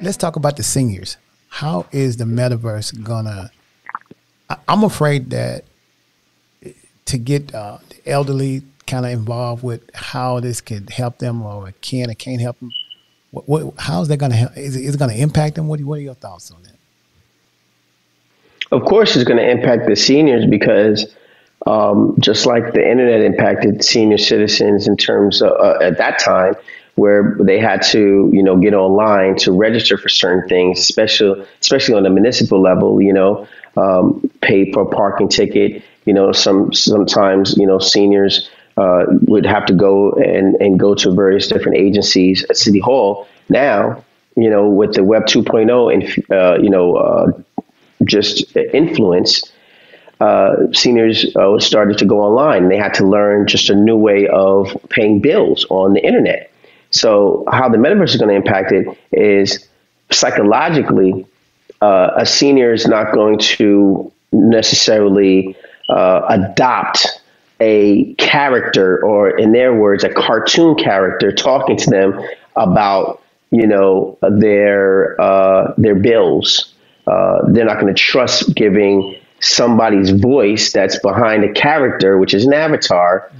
let's 0.00 0.16
talk 0.16 0.36
about 0.36 0.56
the 0.56 0.62
seniors. 0.62 1.16
How 1.48 1.86
is 1.92 2.16
the 2.16 2.24
metaverse 2.24 3.02
gonna? 3.02 3.50
I, 4.48 4.56
I'm 4.66 4.84
afraid 4.84 5.30
that 5.30 5.64
to 7.06 7.18
get 7.18 7.54
uh, 7.54 7.78
the 7.88 8.10
elderly 8.10 8.62
kind 8.86 9.06
of 9.06 9.12
involved 9.12 9.62
with 9.62 9.82
how 9.94 10.40
this 10.40 10.60
could 10.60 10.90
help 10.90 11.18
them 11.18 11.42
or 11.42 11.72
can 11.80 12.10
or 12.10 12.14
can't 12.14 12.40
help 12.40 12.58
them. 12.60 12.70
What, 13.30 13.48
what 13.48 13.74
how 13.78 14.02
is 14.02 14.08
that 14.08 14.16
going 14.16 14.32
to 14.32 14.36
help? 14.36 14.56
Is 14.56 14.76
it 14.76 14.98
going 14.98 15.10
to 15.10 15.20
impact 15.20 15.56
them? 15.56 15.68
What, 15.68 15.80
what 15.80 15.98
are 15.98 16.02
your 16.02 16.14
thoughts 16.14 16.50
on 16.50 16.62
that? 16.62 16.74
Of 18.70 18.84
course, 18.84 19.16
it's 19.16 19.24
going 19.24 19.38
to 19.38 19.50
impact 19.50 19.88
the 19.88 19.96
seniors 19.96 20.44
because 20.46 21.14
um, 21.66 22.14
just 22.18 22.46
like 22.46 22.72
the 22.72 22.86
internet 22.86 23.20
impacted 23.20 23.84
senior 23.84 24.18
citizens 24.18 24.86
in 24.86 24.96
terms 24.96 25.42
of 25.42 25.52
uh, 25.52 25.78
at 25.82 25.98
that 25.98 26.18
time, 26.18 26.54
where 26.98 27.36
they 27.40 27.58
had 27.58 27.80
to, 27.82 28.28
you 28.32 28.42
know, 28.42 28.56
get 28.56 28.74
online 28.74 29.36
to 29.36 29.52
register 29.52 29.96
for 29.96 30.08
certain 30.08 30.48
things, 30.48 30.80
especially 30.80 31.46
especially 31.60 31.94
on 31.94 32.02
the 32.02 32.10
municipal 32.10 32.60
level, 32.60 33.00
you 33.00 33.12
know, 33.12 33.46
um, 33.76 34.28
pay 34.42 34.70
for 34.72 34.82
a 34.82 34.86
parking 34.86 35.28
ticket. 35.28 35.82
You 36.04 36.14
know, 36.14 36.32
some 36.32 36.72
sometimes 36.72 37.56
you 37.56 37.66
know 37.66 37.78
seniors 37.78 38.50
uh, 38.76 39.04
would 39.22 39.46
have 39.46 39.66
to 39.66 39.74
go 39.74 40.12
and, 40.12 40.54
and 40.56 40.78
go 40.78 40.94
to 40.94 41.12
various 41.12 41.46
different 41.46 41.78
agencies 41.78 42.44
at 42.50 42.56
City 42.56 42.80
Hall. 42.80 43.26
Now, 43.48 44.04
you 44.36 44.50
know, 44.50 44.68
with 44.68 44.94
the 44.94 45.04
Web 45.04 45.24
2.0 45.26 45.94
and 45.94 46.02
uh, 46.32 46.58
you 46.60 46.70
know 46.70 46.96
uh, 46.96 47.26
just 48.04 48.56
influence, 48.56 49.42
uh, 50.20 50.56
seniors 50.72 51.36
uh, 51.36 51.58
started 51.58 51.98
to 51.98 52.04
go 52.04 52.20
online. 52.20 52.68
They 52.68 52.76
had 52.76 52.94
to 52.94 53.06
learn 53.06 53.46
just 53.46 53.70
a 53.70 53.74
new 53.74 53.96
way 53.96 54.26
of 54.26 54.76
paying 54.90 55.20
bills 55.20 55.66
on 55.70 55.92
the 55.92 56.04
internet. 56.04 56.50
So, 56.90 57.44
how 57.50 57.68
the 57.68 57.76
metaverse 57.76 58.10
is 58.10 58.16
going 58.16 58.30
to 58.30 58.34
impact 58.34 58.72
it 58.72 58.86
is 59.12 59.68
psychologically, 60.10 61.26
uh, 61.80 62.10
a 62.16 62.26
senior 62.26 62.72
is 62.72 62.86
not 62.86 63.12
going 63.12 63.38
to 63.38 64.10
necessarily 64.32 65.56
uh, 65.88 66.22
adopt 66.28 67.20
a 67.60 68.14
character, 68.14 69.04
or 69.04 69.36
in 69.36 69.52
their 69.52 69.74
words, 69.74 70.04
a 70.04 70.08
cartoon 70.12 70.76
character, 70.76 71.32
talking 71.32 71.76
to 71.76 71.90
them 71.90 72.20
about 72.56 73.22
you 73.50 73.66
know 73.66 74.18
their 74.22 75.20
uh, 75.20 75.74
their 75.76 75.94
bills. 75.94 76.74
Uh, 77.06 77.38
they're 77.48 77.64
not 77.64 77.80
going 77.80 77.92
to 77.92 78.00
trust 78.00 78.54
giving 78.54 79.16
somebody's 79.40 80.10
voice 80.10 80.72
that's 80.72 80.98
behind 80.98 81.44
a 81.44 81.52
character, 81.52 82.18
which 82.18 82.34
is 82.34 82.44
an 82.44 82.52
avatar, 82.52 83.30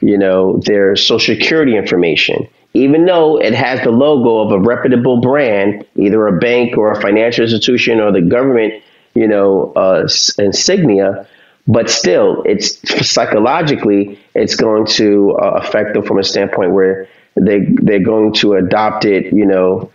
you 0.00 0.16
know, 0.16 0.58
their 0.64 0.96
social 0.96 1.34
security 1.34 1.76
information. 1.76 2.48
Even 2.74 3.06
though 3.06 3.40
it 3.40 3.54
has 3.54 3.80
the 3.82 3.90
logo 3.90 4.40
of 4.40 4.52
a 4.52 4.58
reputable 4.60 5.20
brand, 5.20 5.86
either 5.96 6.26
a 6.26 6.38
bank 6.38 6.76
or 6.76 6.92
a 6.92 7.00
financial 7.00 7.44
institution 7.44 7.98
or 7.98 8.12
the 8.12 8.20
government, 8.20 8.74
you 9.14 9.26
know, 9.26 9.72
uh, 9.74 10.06
insignia, 10.38 11.26
but 11.66 11.90
still, 11.90 12.42
it's 12.44 12.78
psychologically, 13.06 14.18
it's 14.34 14.56
going 14.56 14.86
to 14.86 15.36
uh, 15.42 15.60
affect 15.62 15.94
them 15.94 16.02
from 16.02 16.18
a 16.18 16.24
standpoint 16.24 16.72
where 16.72 17.08
they 17.36 17.60
they're 17.82 18.02
going 18.02 18.32
to 18.34 18.54
adopt 18.54 19.04
it, 19.04 19.32
you 19.32 19.44
know, 19.44 19.90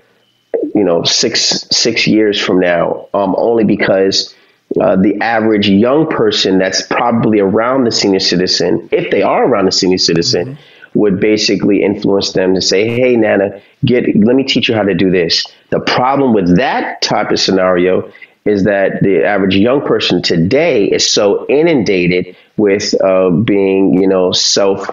you 0.76 0.84
know, 0.84 1.04
six 1.04 1.68
six 1.72 2.08
years 2.08 2.40
from 2.40 2.60
now, 2.60 3.08
um, 3.14 3.36
only 3.38 3.64
because 3.64 4.34
uh, 4.80 4.96
the 4.96 5.20
average 5.22 5.68
young 5.68 6.08
person 6.08 6.60
that's 6.60 6.86
probably 6.88 7.40
around 7.40 7.86
the 7.86 7.92
senior 7.92 8.20
citizen, 8.20 8.88
if 8.92 9.12
they 9.12 9.22
are 9.22 9.46
around 9.46 9.66
the 9.66 9.72
senior 9.72 9.98
citizen, 9.98 10.46
mm-hmm. 10.46 10.83
Would 10.94 11.20
basically 11.20 11.84
influence 11.84 12.34
them 12.34 12.56
to 12.56 12.62
say, 12.62 12.88
"Hey, 12.88 13.16
Nana, 13.16 13.62
get 13.86 14.06
let 14.16 14.36
me 14.36 14.44
teach 14.44 14.70
you 14.70 14.76
how 14.76 14.84
to 14.84 14.94
do 14.94 15.12
this." 15.12 15.46
The 15.70 15.80
problem 15.80 16.34
with 16.34 16.58
that 16.58 17.02
type 17.02 17.32
of 17.32 17.40
scenario 17.40 18.12
is 18.46 18.64
that 18.66 19.02
the 19.02 19.24
average 19.24 19.56
young 19.56 19.82
person 19.82 20.22
today 20.22 20.86
is 20.86 21.10
so 21.10 21.46
inundated 21.48 22.36
with 22.58 22.94
uh, 23.02 23.30
being, 23.30 24.02
you 24.02 24.08
know, 24.08 24.34
self, 24.34 24.90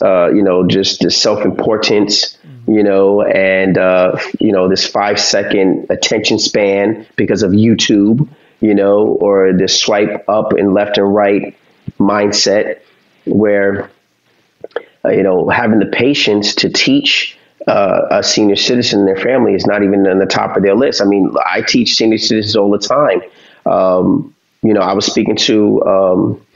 uh, 0.00 0.30
you 0.30 0.42
know, 0.42 0.66
just 0.66 1.00
the 1.00 1.10
self 1.10 1.44
importance, 1.44 2.38
you 2.68 2.82
know, 2.82 3.22
and 3.22 3.76
uh, 3.78 4.16
you 4.40 4.52
know 4.52 4.68
this 4.68 4.86
five 4.86 5.18
second 5.20 5.86
attention 5.90 6.38
span 6.38 7.06
because 7.16 7.42
of 7.42 7.52
YouTube 7.52 8.28
you 8.62 8.74
know, 8.74 9.18
or 9.20 9.52
the 9.52 9.68
swipe 9.68 10.24
up 10.28 10.52
and 10.52 10.72
left 10.72 10.96
and 10.96 11.12
right 11.12 11.54
mindset 11.98 12.78
where, 13.26 13.90
you 15.10 15.22
know, 15.22 15.48
having 15.48 15.78
the 15.78 15.86
patience 15.86 16.54
to 16.56 16.68
teach 16.68 17.36
uh, 17.66 18.02
a 18.10 18.22
senior 18.22 18.56
citizen 18.56 19.00
and 19.00 19.08
their 19.08 19.16
family 19.16 19.54
is 19.54 19.66
not 19.66 19.82
even 19.82 20.06
on 20.06 20.18
the 20.18 20.26
top 20.26 20.56
of 20.56 20.62
their 20.62 20.74
list. 20.74 21.00
I 21.00 21.04
mean, 21.04 21.34
I 21.46 21.62
teach 21.62 21.94
senior 21.94 22.18
citizens 22.18 22.56
all 22.56 22.70
the 22.70 22.78
time. 22.78 23.22
Um, 23.66 24.34
you 24.62 24.72
know, 24.72 24.80
I 24.80 24.92
was 24.92 25.06
speaking 25.06 25.36
to 25.36 25.84
um, 25.84 26.46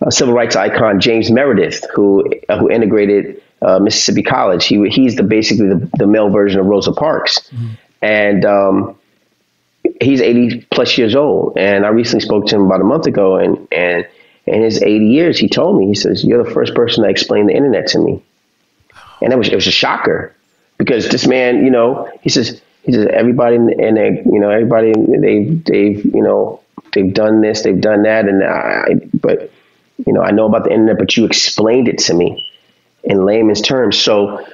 a 0.00 0.10
civil 0.10 0.34
rights 0.34 0.56
icon, 0.56 1.00
James 1.00 1.30
Meredith, 1.30 1.84
who 1.94 2.24
uh, 2.48 2.58
who 2.58 2.70
integrated 2.70 3.42
uh, 3.62 3.78
Mississippi 3.78 4.22
College. 4.22 4.66
He 4.66 4.88
he's 4.88 5.16
the 5.16 5.22
basically 5.22 5.68
the, 5.68 5.90
the 5.98 6.06
male 6.06 6.30
version 6.30 6.60
of 6.60 6.66
Rosa 6.66 6.92
Parks, 6.92 7.40
mm-hmm. 7.40 7.68
and 8.02 8.44
um, 8.44 8.98
he's 10.00 10.20
80 10.20 10.66
plus 10.70 10.96
years 10.98 11.14
old. 11.14 11.56
And 11.56 11.84
I 11.84 11.88
recently 11.88 12.24
spoke 12.24 12.46
to 12.46 12.56
him 12.56 12.62
about 12.62 12.80
a 12.80 12.84
month 12.84 13.06
ago, 13.06 13.36
and 13.36 13.68
and 13.72 14.06
in 14.46 14.62
his 14.62 14.82
80 14.82 15.06
years, 15.06 15.38
he 15.38 15.48
told 15.48 15.78
me, 15.78 15.86
he 15.86 15.94
says, 15.94 16.24
"You're 16.24 16.44
the 16.44 16.50
first 16.50 16.74
person 16.74 17.04
to 17.04 17.10
explained 17.10 17.48
the 17.48 17.54
internet 17.54 17.88
to 17.88 17.98
me," 17.98 18.22
and 19.22 19.32
it 19.32 19.36
was 19.36 19.48
it 19.48 19.54
was 19.54 19.66
a 19.66 19.72
shocker 19.72 20.34
because 20.78 21.08
this 21.08 21.26
man, 21.26 21.64
you 21.64 21.70
know, 21.70 22.10
he 22.20 22.28
says 22.28 22.60
he 22.82 22.92
says 22.92 23.06
everybody 23.12 23.56
in, 23.56 23.80
in 23.80 23.96
a, 23.96 24.10
you 24.30 24.40
know 24.40 24.50
everybody 24.50 24.92
they've 24.92 25.64
they've 25.64 26.04
you 26.04 26.22
know 26.22 26.60
they've 26.92 27.12
done 27.12 27.40
this, 27.40 27.62
they've 27.62 27.80
done 27.80 28.02
that, 28.02 28.28
and 28.28 28.44
I 28.44 28.94
but 29.14 29.50
you 30.06 30.12
know 30.12 30.22
I 30.22 30.30
know 30.30 30.46
about 30.46 30.64
the 30.64 30.70
internet, 30.70 30.98
but 30.98 31.16
you 31.16 31.24
explained 31.24 31.88
it 31.88 31.98
to 31.98 32.14
me 32.14 32.46
in 33.02 33.24
layman's 33.24 33.62
terms. 33.62 33.96
So 33.98 34.44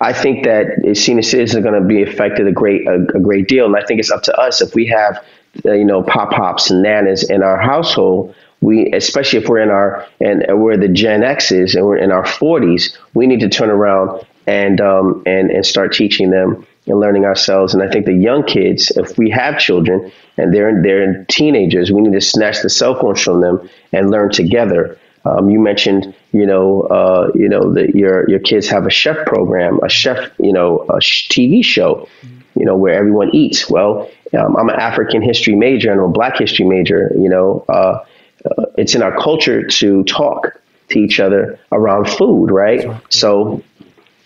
I 0.00 0.12
think 0.12 0.44
that 0.44 0.96
senior 0.96 1.22
citizens 1.22 1.54
are 1.54 1.62
going 1.62 1.80
to 1.80 1.86
be 1.86 2.02
affected 2.02 2.46
a 2.46 2.52
great 2.52 2.86
a, 2.86 2.94
a, 3.14 3.20
great 3.20 3.48
deal, 3.48 3.66
and 3.66 3.76
I 3.76 3.84
think 3.84 4.00
it's 4.00 4.10
up 4.10 4.22
to 4.24 4.36
us 4.36 4.60
if 4.60 4.74
we 4.74 4.86
have 4.86 5.24
uh, 5.64 5.72
you 5.72 5.84
know 5.84 6.02
pop 6.02 6.30
pops 6.30 6.70
and 6.70 6.84
nanas 6.84 7.28
in 7.28 7.42
our 7.42 7.58
household. 7.58 8.34
We, 8.62 8.90
especially 8.92 9.40
if 9.40 9.48
we're 9.48 9.58
in 9.58 9.70
our 9.70 10.06
and 10.20 10.44
we're 10.62 10.76
the 10.76 10.88
Gen 10.88 11.22
X's 11.22 11.74
and 11.74 11.84
we're 11.84 11.98
in 11.98 12.10
our 12.10 12.24
40s, 12.24 12.96
we 13.12 13.26
need 13.26 13.40
to 13.40 13.48
turn 13.48 13.70
around 13.70 14.24
and 14.46 14.80
um, 14.80 15.22
and 15.26 15.50
and 15.50 15.66
start 15.66 15.92
teaching 15.92 16.30
them 16.30 16.66
and 16.86 16.98
learning 16.98 17.24
ourselves. 17.24 17.74
And 17.74 17.82
I 17.82 17.90
think 17.90 18.06
the 18.06 18.14
young 18.14 18.44
kids, 18.44 18.90
if 18.96 19.16
we 19.18 19.30
have 19.30 19.58
children 19.58 20.10
and 20.36 20.54
they're 20.54 20.82
they're 20.82 21.24
teenagers, 21.24 21.92
we 21.92 22.00
need 22.00 22.12
to 22.12 22.20
snatch 22.20 22.62
the 22.62 22.70
cell 22.70 22.98
phones 22.98 23.22
from 23.22 23.40
them 23.40 23.68
and 23.92 24.10
learn 24.10 24.30
together. 24.30 24.98
Um, 25.24 25.50
you 25.50 25.60
mentioned, 25.60 26.14
you 26.32 26.46
know, 26.46 26.82
uh, 26.82 27.30
you 27.34 27.48
know 27.48 27.72
that 27.74 27.94
your 27.94 28.28
your 28.28 28.40
kids 28.40 28.68
have 28.68 28.86
a 28.86 28.90
chef 28.90 29.24
program, 29.26 29.78
a 29.84 29.88
chef, 29.88 30.30
you 30.38 30.52
know, 30.52 30.80
a 30.88 30.96
TV 30.96 31.64
show, 31.64 32.08
you 32.56 32.64
know, 32.64 32.76
where 32.76 32.94
everyone 32.94 33.30
eats. 33.32 33.70
Well, 33.70 34.10
um, 34.36 34.56
I'm 34.56 34.68
an 34.68 34.80
African 34.80 35.22
history 35.22 35.54
major 35.54 35.92
and 35.92 36.00
I'm 36.00 36.06
a 36.06 36.12
Black 36.12 36.38
history 36.38 36.64
major. 36.64 37.12
You 37.14 37.28
know, 37.28 37.64
uh, 37.68 38.00
uh, 38.44 38.64
it's 38.76 38.94
in 38.94 39.02
our 39.02 39.16
culture 39.16 39.66
to 39.66 40.04
talk 40.04 40.60
to 40.88 40.98
each 40.98 41.20
other 41.20 41.58
around 41.70 42.08
food, 42.08 42.50
right? 42.50 43.00
So, 43.10 43.62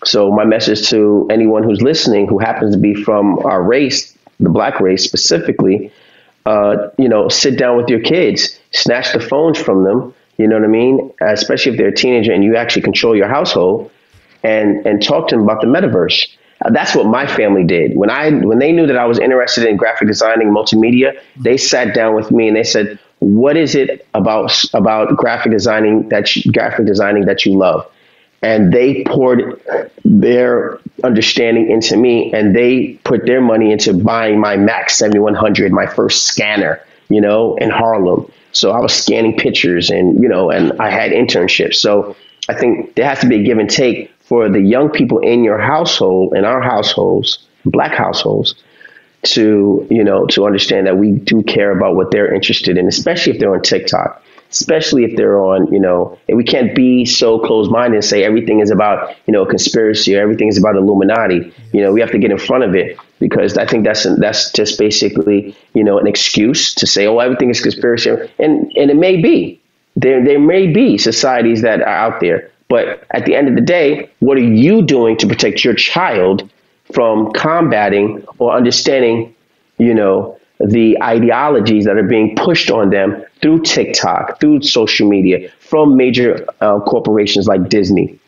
so 0.03 0.31
my 0.31 0.45
message 0.45 0.89
to 0.89 1.27
anyone 1.29 1.63
who's 1.63 1.81
listening 1.81 2.27
who 2.27 2.39
happens 2.39 2.73
to 2.75 2.79
be 2.79 2.93
from 2.93 3.39
our 3.39 3.63
race, 3.63 4.17
the 4.39 4.49
Black 4.49 4.79
race 4.79 5.03
specifically, 5.03 5.91
uh, 6.45 6.89
you 6.97 7.09
know, 7.09 7.29
sit 7.29 7.57
down 7.57 7.77
with 7.77 7.89
your 7.89 7.99
kids, 7.99 8.59
snatch 8.71 9.13
the 9.13 9.19
phones 9.19 9.59
from 9.59 9.83
them 9.83 10.13
you 10.37 10.47
know 10.47 10.55
what 10.55 10.65
I 10.65 10.67
mean? 10.67 11.13
Especially 11.21 11.71
if 11.71 11.77
they're 11.77 11.87
a 11.87 11.95
teenager 11.95 12.31
and 12.31 12.43
you 12.43 12.55
actually 12.55 12.83
control 12.83 13.15
your 13.15 13.27
household 13.27 13.91
and, 14.43 14.85
and 14.85 15.03
talk 15.03 15.29
to 15.29 15.35
them 15.35 15.43
about 15.43 15.61
the 15.61 15.67
metaverse. 15.67 16.27
Uh, 16.63 16.71
that's 16.71 16.95
what 16.95 17.05
my 17.05 17.27
family 17.27 17.63
did. 17.63 17.95
When 17.95 18.09
I 18.09 18.31
when 18.31 18.59
they 18.59 18.71
knew 18.71 18.87
that 18.87 18.97
I 18.97 19.05
was 19.05 19.19
interested 19.19 19.65
in 19.65 19.77
graphic 19.77 20.07
designing, 20.07 20.49
multimedia, 20.49 21.19
they 21.35 21.57
sat 21.57 21.93
down 21.93 22.15
with 22.15 22.31
me 22.31 22.47
and 22.47 22.57
they 22.57 22.63
said, 22.63 22.99
"What 23.19 23.57
is 23.57 23.75
it 23.75 24.07
about 24.13 24.63
about 24.73 25.15
graphic 25.15 25.51
designing 25.51 26.09
that 26.09 26.35
you, 26.35 26.51
graphic 26.51 26.85
designing 26.85 27.25
that 27.25 27.45
you 27.45 27.57
love?" 27.57 27.89
And 28.41 28.71
they 28.71 29.03
poured 29.03 29.61
their 30.05 30.79
understanding 31.03 31.69
into 31.71 31.97
me, 31.97 32.31
and 32.33 32.55
they 32.55 32.99
put 33.03 33.25
their 33.25 33.41
money 33.41 33.71
into 33.71 33.93
buying 33.93 34.39
my 34.39 34.57
Mac 34.57 34.89
7100, 34.89 35.71
my 35.71 35.85
first 35.85 36.23
scanner, 36.25 36.79
you 37.09 37.21
know, 37.21 37.55
in 37.55 37.69
Harlem. 37.69 38.31
So 38.51 38.71
I 38.71 38.79
was 38.79 38.93
scanning 38.93 39.37
pictures 39.37 39.89
and, 39.89 40.21
you 40.21 40.29
know, 40.29 40.49
and 40.49 40.73
I 40.79 40.89
had 40.89 41.11
internships. 41.11 41.75
So 41.75 42.15
I 42.49 42.53
think 42.53 42.95
there 42.95 43.05
has 43.05 43.19
to 43.19 43.27
be 43.27 43.35
a 43.35 43.43
give 43.43 43.57
and 43.57 43.69
take 43.69 44.11
for 44.27 44.49
the 44.49 44.61
young 44.61 44.89
people 44.89 45.19
in 45.19 45.43
your 45.43 45.59
household, 45.59 46.33
in 46.35 46.45
our 46.45 46.61
households, 46.61 47.47
black 47.65 47.93
households, 47.93 48.55
to, 49.23 49.87
you 49.89 50.03
know, 50.03 50.25
to 50.27 50.45
understand 50.45 50.87
that 50.87 50.97
we 50.97 51.11
do 51.11 51.43
care 51.43 51.71
about 51.71 51.95
what 51.95 52.11
they're 52.11 52.33
interested 52.33 52.77
in, 52.77 52.87
especially 52.87 53.33
if 53.33 53.39
they're 53.39 53.53
on 53.53 53.61
TikTok. 53.61 54.23
especially 54.51 55.03
if 55.03 55.15
they're 55.17 55.39
on, 55.43 55.71
you 55.73 55.79
know, 55.79 56.17
and 56.27 56.37
we 56.37 56.43
can't 56.43 56.73
be 56.75 57.05
so 57.05 57.37
closed 57.39 57.69
minded 57.69 57.95
and 57.97 58.05
say 58.05 58.23
everything 58.23 58.61
is 58.61 58.71
about, 58.71 59.13
you 59.25 59.33
know, 59.33 59.45
conspiracy 59.45 60.15
or 60.15 60.21
everything 60.21 60.47
is 60.47 60.57
about 60.57 60.75
Illuminati. 60.75 61.53
You 61.73 61.81
know, 61.81 61.91
we 61.91 61.99
have 61.99 62.11
to 62.11 62.17
get 62.17 62.31
in 62.31 62.37
front 62.37 62.63
of 62.63 62.73
it 62.75 62.97
because 63.19 63.57
I 63.57 63.65
think 63.65 63.83
that's 63.83 64.07
that's 64.19 64.51
just 64.53 64.79
basically, 64.79 65.55
you 65.73 65.83
know, 65.83 65.99
an 65.99 66.07
excuse 66.07 66.73
to 66.75 66.87
say, 66.87 67.07
oh, 67.07 67.19
everything 67.19 67.49
is 67.49 67.59
conspiracy, 67.61 68.09
and 68.39 68.71
and 68.75 68.89
it 68.91 68.95
may 68.97 69.21
be. 69.21 69.61
There 69.95 70.23
there 70.23 70.39
may 70.39 70.67
be 70.67 70.97
societies 70.97 71.61
that 71.63 71.81
are 71.81 71.87
out 71.87 72.21
there, 72.21 72.51
but 72.69 73.05
at 73.11 73.25
the 73.25 73.35
end 73.35 73.47
of 73.47 73.55
the 73.55 73.61
day, 73.61 74.09
what 74.19 74.37
are 74.37 74.41
you 74.41 74.81
doing 74.81 75.17
to 75.17 75.27
protect 75.27 75.63
your 75.63 75.73
child 75.73 76.49
from 76.93 77.31
combating 77.31 78.25
or 78.39 78.53
understanding, 78.53 79.33
you 79.77 79.93
know, 79.93 80.37
the 80.59 81.01
ideologies 81.03 81.85
that 81.85 81.97
are 81.97 82.03
being 82.03 82.35
pushed 82.35 82.71
on 82.71 82.89
them 82.89 83.23
through 83.41 83.61
TikTok, 83.61 84.39
through 84.39 84.61
social 84.63 85.07
media, 85.07 85.51
from 85.59 85.95
major 85.95 86.47
uh, 86.61 86.79
corporations 86.79 87.47
like 87.47 87.69
Disney. 87.69 88.19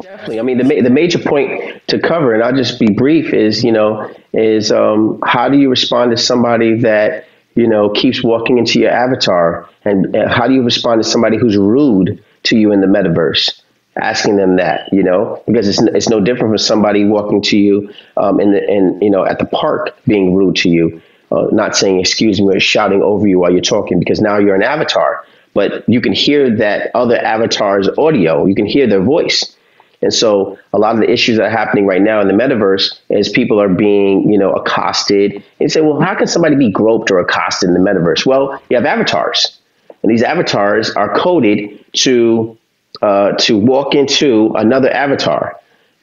Definitely. 0.00 0.40
I 0.40 0.42
mean, 0.42 0.58
the, 0.58 0.80
the 0.80 0.90
major 0.90 1.18
point 1.18 1.86
to 1.88 1.98
cover, 1.98 2.34
and 2.34 2.42
I'll 2.42 2.54
just 2.56 2.78
be 2.78 2.88
brief, 2.88 3.32
is, 3.32 3.64
you 3.64 3.72
know, 3.72 4.12
is 4.32 4.72
um, 4.72 5.20
how 5.24 5.48
do 5.48 5.58
you 5.58 5.68
respond 5.70 6.10
to 6.10 6.16
somebody 6.16 6.80
that, 6.80 7.26
you 7.54 7.68
know, 7.68 7.90
keeps 7.90 8.22
walking 8.22 8.58
into 8.58 8.80
your 8.80 8.90
avatar? 8.90 9.68
And, 9.84 10.14
and 10.14 10.30
how 10.30 10.48
do 10.48 10.54
you 10.54 10.62
respond 10.62 11.02
to 11.02 11.08
somebody 11.08 11.36
who's 11.36 11.56
rude 11.56 12.22
to 12.44 12.56
you 12.56 12.72
in 12.72 12.80
the 12.80 12.86
metaverse? 12.86 13.60
asking 13.96 14.34
them 14.34 14.56
that, 14.56 14.92
you 14.92 15.04
know, 15.04 15.40
because 15.46 15.68
it's, 15.68 15.80
it's 15.94 16.08
no 16.08 16.20
different 16.20 16.50
from 16.50 16.58
somebody 16.58 17.04
walking 17.04 17.40
to 17.42 17.56
you 17.56 17.92
um, 18.16 18.40
in 18.40 18.50
the 18.50 18.68
in 18.68 18.98
you 19.00 19.10
know 19.10 19.24
at 19.24 19.38
the 19.38 19.44
park 19.46 19.96
being 20.06 20.34
rude 20.34 20.56
to 20.56 20.68
you 20.68 21.00
uh, 21.30 21.46
not 21.52 21.76
saying 21.76 22.00
excuse 22.00 22.40
me 22.40 22.56
or 22.56 22.60
shouting 22.60 23.02
over 23.02 23.26
you 23.26 23.38
while 23.38 23.52
you're 23.52 23.60
talking 23.60 23.98
because 23.98 24.20
now 24.20 24.38
you're 24.38 24.54
an 24.54 24.64
avatar 24.64 25.24
but 25.54 25.88
you 25.88 26.00
can 26.00 26.12
hear 26.12 26.54
that 26.56 26.90
other 26.94 27.16
avatar's 27.16 27.88
audio. 27.96 28.44
You 28.44 28.56
can 28.56 28.66
hear 28.66 28.88
their 28.88 29.00
voice. 29.00 29.56
And 30.02 30.12
so 30.12 30.58
a 30.72 30.78
lot 30.78 30.96
of 30.96 31.00
the 31.00 31.10
issues 31.10 31.38
that 31.38 31.44
are 31.44 31.50
happening 31.50 31.86
right 31.86 32.02
now 32.02 32.20
in 32.20 32.26
the 32.26 32.34
metaverse 32.34 32.98
is 33.08 33.28
people 33.28 33.62
are 33.62 33.68
being 33.68 34.30
you 34.30 34.38
know 34.38 34.52
accosted 34.52 35.42
and 35.60 35.72
say 35.72 35.80
well 35.80 36.00
how 36.00 36.14
can 36.14 36.26
somebody 36.26 36.56
be 36.56 36.70
groped 36.70 37.10
or 37.10 37.20
accosted 37.20 37.68
in 37.68 37.74
the 37.74 37.80
metaverse? 37.80 38.26
Well 38.26 38.60
you 38.68 38.76
have 38.76 38.84
avatars 38.84 39.58
and 40.04 40.12
these 40.12 40.22
avatars 40.22 40.90
are 40.90 41.16
coded 41.16 41.84
to 41.94 42.56
uh, 43.02 43.32
to 43.32 43.58
walk 43.58 43.96
into 43.96 44.52
another 44.54 44.90
avatar. 44.90 45.58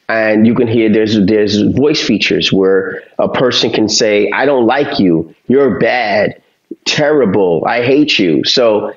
And 0.09 0.45
you 0.45 0.56
can 0.56 0.68
hear 0.68 0.92
there's 0.92 1.18
there's 1.25 1.62
voice 1.62 2.01
features 2.03 2.51
where 2.51 3.01
a 3.18 3.30
person 3.30 3.71
can 3.71 3.88
say 3.88 4.30
i 4.31 4.45
don't 4.45 4.65
like 4.65 5.00
you. 5.00 5.33
You're 5.48 5.80
bad. 5.80 6.42
Terrible. 6.83 7.63
I 7.65 7.83
hate 7.83 8.19
you. 8.19 8.44
So 8.44 8.94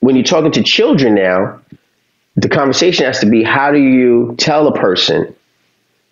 when 0.00 0.14
you're 0.14 0.24
talking 0.24 0.52
to 0.52 0.62
children 0.62 1.14
now 1.14 1.60
the 2.36 2.48
conversation 2.48 3.04
has 3.06 3.18
to 3.20 3.26
be 3.26 3.42
how 3.42 3.72
do 3.72 3.78
you 3.78 4.34
tell 4.38 4.68
a 4.68 4.78
person 4.78 5.34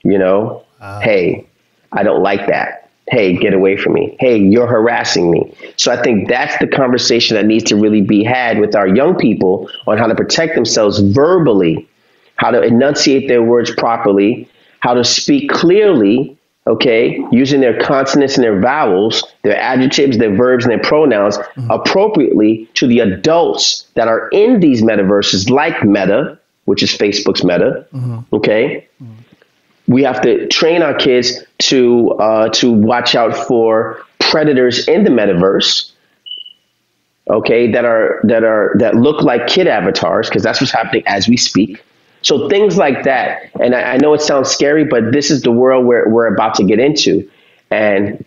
you 0.02 0.18
know 0.18 0.64
uh, 0.80 1.00
hey 1.00 1.46
i 1.92 2.02
don't 2.02 2.22
like 2.22 2.46
that 2.46 2.83
hey 3.08 3.36
get 3.36 3.52
away 3.52 3.76
from 3.76 3.92
me 3.92 4.16
hey 4.18 4.36
you're 4.38 4.66
harassing 4.66 5.30
me 5.30 5.54
so 5.76 5.92
i 5.92 6.02
think 6.02 6.28
that's 6.28 6.56
the 6.58 6.66
conversation 6.66 7.36
that 7.36 7.44
needs 7.44 7.64
to 7.64 7.76
really 7.76 8.00
be 8.00 8.24
had 8.24 8.58
with 8.58 8.74
our 8.74 8.88
young 8.88 9.14
people 9.16 9.70
on 9.86 9.98
how 9.98 10.06
to 10.06 10.14
protect 10.14 10.54
themselves 10.54 11.00
verbally 11.00 11.86
how 12.36 12.50
to 12.50 12.62
enunciate 12.62 13.28
their 13.28 13.42
words 13.42 13.70
properly, 13.74 14.48
how 14.80 14.94
to 14.94 15.04
speak 15.04 15.50
clearly, 15.50 16.36
okay, 16.66 17.24
using 17.30 17.60
their 17.60 17.78
consonants 17.80 18.36
and 18.36 18.44
their 18.44 18.60
vowels, 18.60 19.24
their 19.42 19.56
adjectives, 19.56 20.18
their 20.18 20.34
verbs, 20.34 20.64
and 20.64 20.72
their 20.72 20.82
pronouns 20.82 21.38
mm-hmm. 21.38 21.70
appropriately 21.70 22.68
to 22.74 22.86
the 22.86 23.00
adults 23.00 23.86
that 23.94 24.08
are 24.08 24.28
in 24.30 24.60
these 24.60 24.82
metaverses, 24.82 25.50
like 25.50 25.84
Meta, 25.84 26.38
which 26.64 26.82
is 26.82 26.90
Facebook's 26.90 27.44
Meta, 27.44 27.86
mm-hmm. 27.92 28.20
okay? 28.34 28.86
Mm-hmm. 29.02 29.12
We 29.86 30.02
have 30.04 30.22
to 30.22 30.48
train 30.48 30.82
our 30.82 30.94
kids 30.94 31.44
to 31.58 32.12
uh, 32.12 32.48
to 32.50 32.72
watch 32.72 33.14
out 33.14 33.36
for 33.36 34.02
predators 34.18 34.88
in 34.88 35.04
the 35.04 35.10
metaverse, 35.10 35.92
okay, 37.30 37.70
that 37.72 37.84
are 37.84 38.20
that 38.24 38.44
are 38.44 38.74
that 38.78 38.94
look 38.94 39.22
like 39.22 39.46
kid 39.46 39.66
avatars, 39.66 40.28
because 40.28 40.42
that's 40.42 40.60
what's 40.60 40.72
happening 40.72 41.02
as 41.06 41.28
we 41.28 41.36
speak. 41.36 41.82
So 42.22 42.48
things 42.48 42.78
like 42.78 43.04
that. 43.04 43.50
And 43.60 43.74
I, 43.74 43.94
I 43.94 43.96
know 43.98 44.14
it 44.14 44.22
sounds 44.22 44.50
scary, 44.50 44.84
but 44.84 45.12
this 45.12 45.30
is 45.30 45.42
the 45.42 45.52
world 45.52 45.84
where 45.84 46.08
we're 46.08 46.26
about 46.26 46.54
to 46.54 46.64
get 46.64 46.78
into. 46.78 47.30
And 47.70 48.24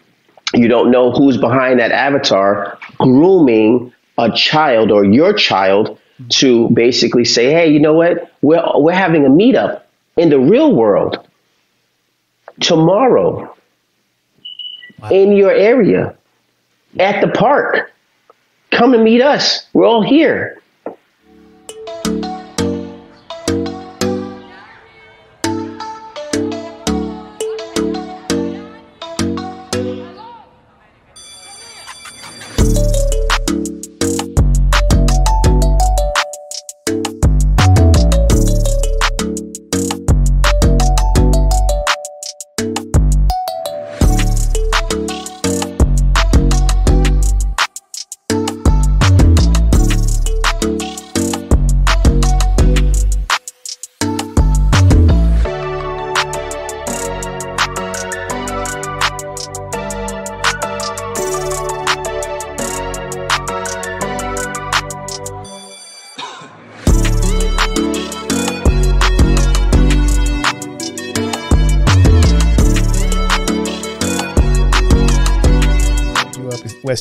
you 0.53 0.67
don't 0.67 0.91
know 0.91 1.11
who's 1.11 1.37
behind 1.37 1.79
that 1.79 1.91
avatar 1.91 2.77
grooming 2.99 3.91
a 4.19 4.31
child 4.31 4.91
or 4.91 5.03
your 5.03 5.33
child 5.33 5.99
to 6.29 6.69
basically 6.69 7.25
say, 7.25 7.51
hey, 7.51 7.67
you 7.71 7.79
know 7.79 7.93
what? 7.93 8.31
We're, 8.41 8.63
we're 8.75 8.93
having 8.93 9.25
a 9.25 9.29
meetup 9.29 9.81
in 10.15 10.29
the 10.29 10.39
real 10.39 10.73
world 10.75 11.27
tomorrow 12.59 13.55
wow. 14.99 15.09
in 15.09 15.31
your 15.31 15.51
area 15.51 16.15
at 16.99 17.21
the 17.21 17.27
park. 17.29 17.91
Come 18.71 18.93
and 18.93 19.03
meet 19.03 19.21
us. 19.21 19.67
We're 19.73 19.85
all 19.85 20.03
here. 20.03 20.61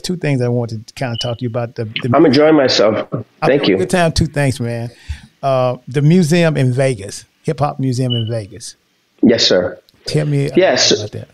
Two 0.06 0.16
things 0.16 0.40
I 0.40 0.48
want 0.48 0.70
to 0.70 0.94
kind 0.94 1.12
of 1.12 1.20
talk 1.20 1.38
to 1.38 1.42
you 1.42 1.48
about. 1.48 1.74
The, 1.74 1.84
the 1.84 2.10
I'm 2.14 2.24
enjoying 2.24 2.54
myself. 2.54 3.08
Thank 3.44 3.66
you. 3.66 3.76
Good 3.76 3.90
time. 3.90 4.12
Two 4.12 4.26
things, 4.26 4.60
man. 4.60 4.90
Uh, 5.42 5.76
the 5.88 6.00
museum 6.00 6.56
in 6.56 6.72
Vegas, 6.72 7.24
Hip 7.42 7.58
Hop 7.58 7.80
Museum 7.80 8.12
in 8.12 8.28
Vegas. 8.28 8.76
Yes, 9.22 9.46
sir. 9.46 9.78
Tell 10.06 10.26
me 10.26 10.50
yes. 10.56 10.92
about 10.92 11.10
that. 11.12 11.28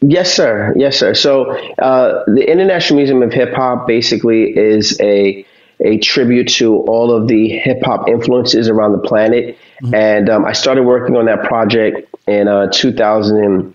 Yes, 0.00 0.34
sir. 0.34 0.74
Yes, 0.76 0.98
sir. 0.98 1.14
So 1.14 1.52
uh, 1.78 2.24
the 2.26 2.44
International 2.50 2.98
Museum 2.98 3.22
of 3.22 3.32
Hip 3.32 3.54
Hop 3.54 3.86
basically 3.86 4.56
is 4.56 5.00
a 5.00 5.46
a 5.80 5.98
tribute 5.98 6.48
to 6.48 6.76
all 6.82 7.10
of 7.12 7.26
the 7.26 7.48
hip 7.48 7.82
hop 7.84 8.08
influences 8.08 8.68
around 8.68 8.92
the 8.92 8.98
planet. 8.98 9.58
Mm-hmm. 9.82 9.94
And 9.94 10.30
um, 10.30 10.44
I 10.44 10.52
started 10.52 10.84
working 10.84 11.16
on 11.16 11.26
that 11.26 11.44
project 11.44 12.08
in 12.26 12.46
uh, 12.48 12.68
2000 12.70 13.74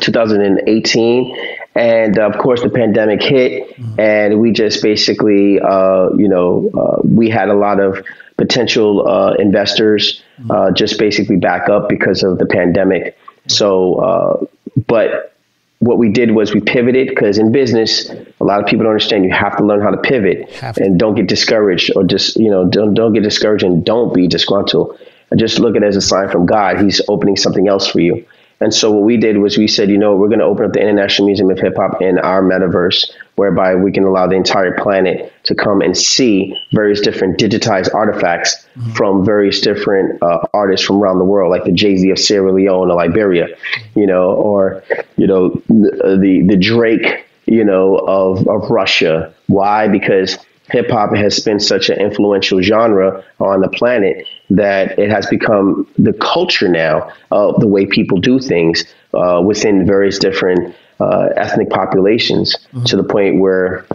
2018 0.00 1.36
and 1.76 2.18
of 2.18 2.38
course 2.38 2.62
the 2.62 2.70
pandemic 2.70 3.22
hit 3.22 3.76
mm-hmm. 3.76 4.00
and 4.00 4.40
we 4.40 4.52
just 4.52 4.82
basically 4.82 5.60
uh, 5.60 6.08
you 6.16 6.28
know 6.28 6.70
uh, 6.74 7.00
we 7.04 7.28
had 7.28 7.48
a 7.48 7.54
lot 7.54 7.80
of 7.80 8.04
potential 8.36 9.06
uh, 9.08 9.34
investors 9.34 10.22
mm-hmm. 10.38 10.50
Uh, 10.50 10.70
just 10.70 10.98
basically 10.98 11.36
back 11.36 11.70
up 11.70 11.88
because 11.88 12.22
of 12.22 12.36
the 12.38 12.44
pandemic. 12.44 13.16
So 13.48 13.94
uh, 13.94 14.46
but 14.86 15.34
what 15.78 15.98
we 15.98 16.10
did 16.10 16.32
was 16.32 16.52
we 16.52 16.60
pivoted 16.60 17.08
because 17.08 17.38
in 17.38 17.52
business 17.52 18.10
a 18.10 18.44
lot 18.44 18.60
of 18.60 18.66
people 18.66 18.84
don't 18.84 18.92
understand 18.92 19.24
you 19.24 19.32
have 19.32 19.56
to 19.56 19.64
learn 19.64 19.80
how 19.80 19.90
to 19.90 19.98
pivot 19.98 20.50
and 20.78 20.98
don't 20.98 21.14
get 21.14 21.26
discouraged 21.26 21.90
or 21.96 22.04
just 22.04 22.36
you 22.36 22.50
know 22.50 22.68
don't 22.68 22.94
don't 22.94 23.12
get 23.12 23.22
discouraged 23.22 23.64
and 23.64 23.84
don't 23.84 24.14
be 24.14 24.26
disgruntled. 24.26 24.98
And 25.30 25.40
just 25.40 25.58
look 25.58 25.74
at 25.74 25.82
it 25.82 25.86
as 25.86 25.96
a 25.96 26.00
sign 26.00 26.30
from 26.30 26.46
god. 26.46 26.80
He's 26.80 27.00
opening 27.08 27.36
something 27.36 27.66
else 27.66 27.86
for 27.86 28.00
you 28.00 28.26
and 28.60 28.72
so 28.72 28.90
what 28.90 29.02
we 29.02 29.18
did 29.18 29.38
was 29.38 29.58
we 29.58 29.68
said, 29.68 29.90
you 29.90 29.98
know, 29.98 30.16
we're 30.16 30.28
going 30.28 30.38
to 30.38 30.46
open 30.46 30.64
up 30.64 30.72
the 30.72 30.80
International 30.80 31.26
Museum 31.26 31.50
of 31.50 31.58
Hip 31.58 31.76
Hop 31.76 32.00
in 32.00 32.18
our 32.18 32.42
metaverse, 32.42 33.10
whereby 33.34 33.74
we 33.74 33.92
can 33.92 34.04
allow 34.04 34.26
the 34.26 34.34
entire 34.34 34.74
planet 34.78 35.30
to 35.44 35.54
come 35.54 35.82
and 35.82 35.94
see 35.96 36.56
various 36.72 37.00
different 37.00 37.38
digitized 37.38 37.92
artifacts 37.94 38.66
mm-hmm. 38.76 38.92
from 38.92 39.24
various 39.26 39.60
different 39.60 40.22
uh, 40.22 40.40
artists 40.54 40.86
from 40.86 40.96
around 40.96 41.18
the 41.18 41.24
world, 41.24 41.50
like 41.50 41.64
the 41.64 41.72
Jay 41.72 41.96
Z 41.96 42.08
of 42.10 42.18
Sierra 42.18 42.50
Leone 42.50 42.90
or 42.90 42.94
Liberia, 42.94 43.48
you 43.94 44.06
know, 44.06 44.30
or 44.30 44.82
you 45.16 45.26
know 45.26 45.50
the 45.68 46.18
the, 46.20 46.42
the 46.48 46.56
Drake, 46.56 47.26
you 47.44 47.64
know, 47.64 47.96
of 47.98 48.48
of 48.48 48.70
Russia. 48.70 49.34
Why? 49.48 49.86
Because 49.86 50.38
hip 50.70 50.90
hop 50.90 51.14
has 51.14 51.40
been 51.40 51.60
such 51.60 51.90
an 51.90 52.00
influential 52.00 52.60
genre 52.62 53.22
on 53.38 53.60
the 53.60 53.68
planet 53.68 54.26
that 54.50 54.98
it 54.98 55.10
has 55.10 55.26
become 55.26 55.88
the 55.98 56.12
culture 56.12 56.68
now 56.68 57.12
of 57.30 57.60
the 57.60 57.66
way 57.66 57.86
people 57.86 58.18
do 58.18 58.38
things 58.38 58.84
uh, 59.14 59.42
within 59.44 59.86
various 59.86 60.18
different 60.18 60.74
uh, 61.00 61.28
ethnic 61.36 61.68
populations 61.70 62.56
mm-hmm. 62.56 62.84
to 62.84 62.96
the 62.96 63.04
point 63.04 63.40
where 63.40 63.86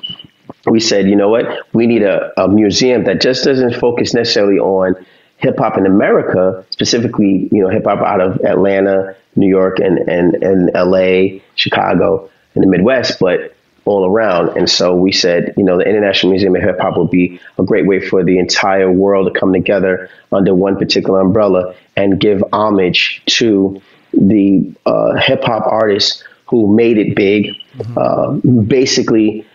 we 0.65 0.79
said, 0.79 1.08
you 1.08 1.15
know 1.15 1.29
what, 1.29 1.46
we 1.74 1.88
need 1.88 2.03
a, 2.03 2.31
a 2.41 2.48
museum 2.48 3.05
that 3.05 3.22
just 3.22 3.43
doesn't 3.43 3.75
focus 3.75 4.13
necessarily 4.13 4.60
on 4.60 4.96
hip 5.38 5.58
hop 5.58 5.77
in 5.77 5.86
America, 5.86 6.63
specifically, 6.70 7.50
you 7.51 7.63
know, 7.63 7.70
hip 7.70 7.86
hop 7.86 8.00
out 8.00 8.22
of 8.22 8.39
Atlanta, 8.41 9.15
New 9.36 9.48
York, 9.48 9.79
and, 9.79 9.98
and, 10.08 10.36
and 10.36 10.72
LA, 10.75 11.39
Chicago, 11.55 12.29
and 12.53 12.63
the 12.63 12.67
Midwest, 12.67 13.20
but 13.20 13.55
all 13.85 14.05
around. 14.05 14.55
And 14.57 14.69
so 14.69 14.95
we 14.95 15.11
said, 15.11 15.53
you 15.57 15.63
know, 15.63 15.77
the 15.77 15.85
International 15.85 16.31
Museum 16.31 16.55
of 16.55 16.61
Hip 16.61 16.79
Hop 16.79 16.97
would 16.97 17.09
be 17.09 17.39
a 17.57 17.63
great 17.63 17.88
way 17.88 18.00
for 18.00 18.23
the 18.23 18.38
entire 18.38 18.91
world 18.91 19.33
to 19.33 19.39
come 19.39 19.53
together 19.53 20.09
under 20.31 20.53
one 20.53 20.77
particular 20.77 21.19
umbrella 21.19 21.75
and 21.95 22.19
give 22.19 22.43
homage 22.53 23.21
to 23.25 23.81
the 24.13 24.71
uh, 24.85 25.15
hip 25.15 25.43
hop 25.43 25.65
artists 25.65 26.23
who 26.47 26.73
made 26.73 26.97
it 26.97 27.15
big. 27.15 27.47
Mm-hmm. 27.77 27.97
Uh, 27.97 28.61
basically, 28.63 29.47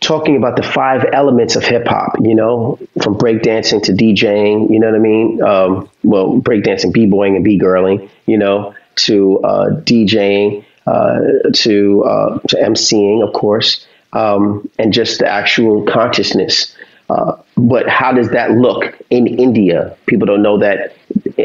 talking 0.00 0.36
about 0.36 0.56
the 0.56 0.62
five 0.62 1.06
elements 1.12 1.56
of 1.56 1.64
hip 1.64 1.86
hop, 1.86 2.16
you 2.20 2.34
know, 2.34 2.78
from 3.02 3.16
breakdancing 3.16 3.82
to 3.84 3.92
DJing, 3.92 4.70
you 4.70 4.80
know 4.80 4.88
what 4.88 4.96
I 4.96 4.98
mean? 4.98 5.42
Um, 5.42 5.90
well, 6.02 6.40
breakdancing, 6.40 6.92
b-boying, 6.92 7.36
and 7.36 7.44
b-girling, 7.44 8.10
you 8.26 8.36
know, 8.36 8.74
to 8.96 9.38
uh, 9.40 9.66
DJing, 9.80 10.64
to 10.86 12.04
uh, 12.04 12.38
to 12.48 12.56
MCing, 12.56 13.26
of 13.26 13.32
course, 13.34 13.86
um, 14.12 14.68
and 14.78 14.92
just 14.92 15.18
the 15.18 15.28
actual 15.28 15.84
consciousness. 15.84 16.74
Uh, 17.08 17.36
but 17.56 17.88
how 17.88 18.12
does 18.12 18.30
that 18.30 18.52
look 18.52 18.96
in 19.10 19.26
India? 19.26 19.96
People 20.06 20.26
don't 20.26 20.42
know 20.42 20.58
that 20.58 20.96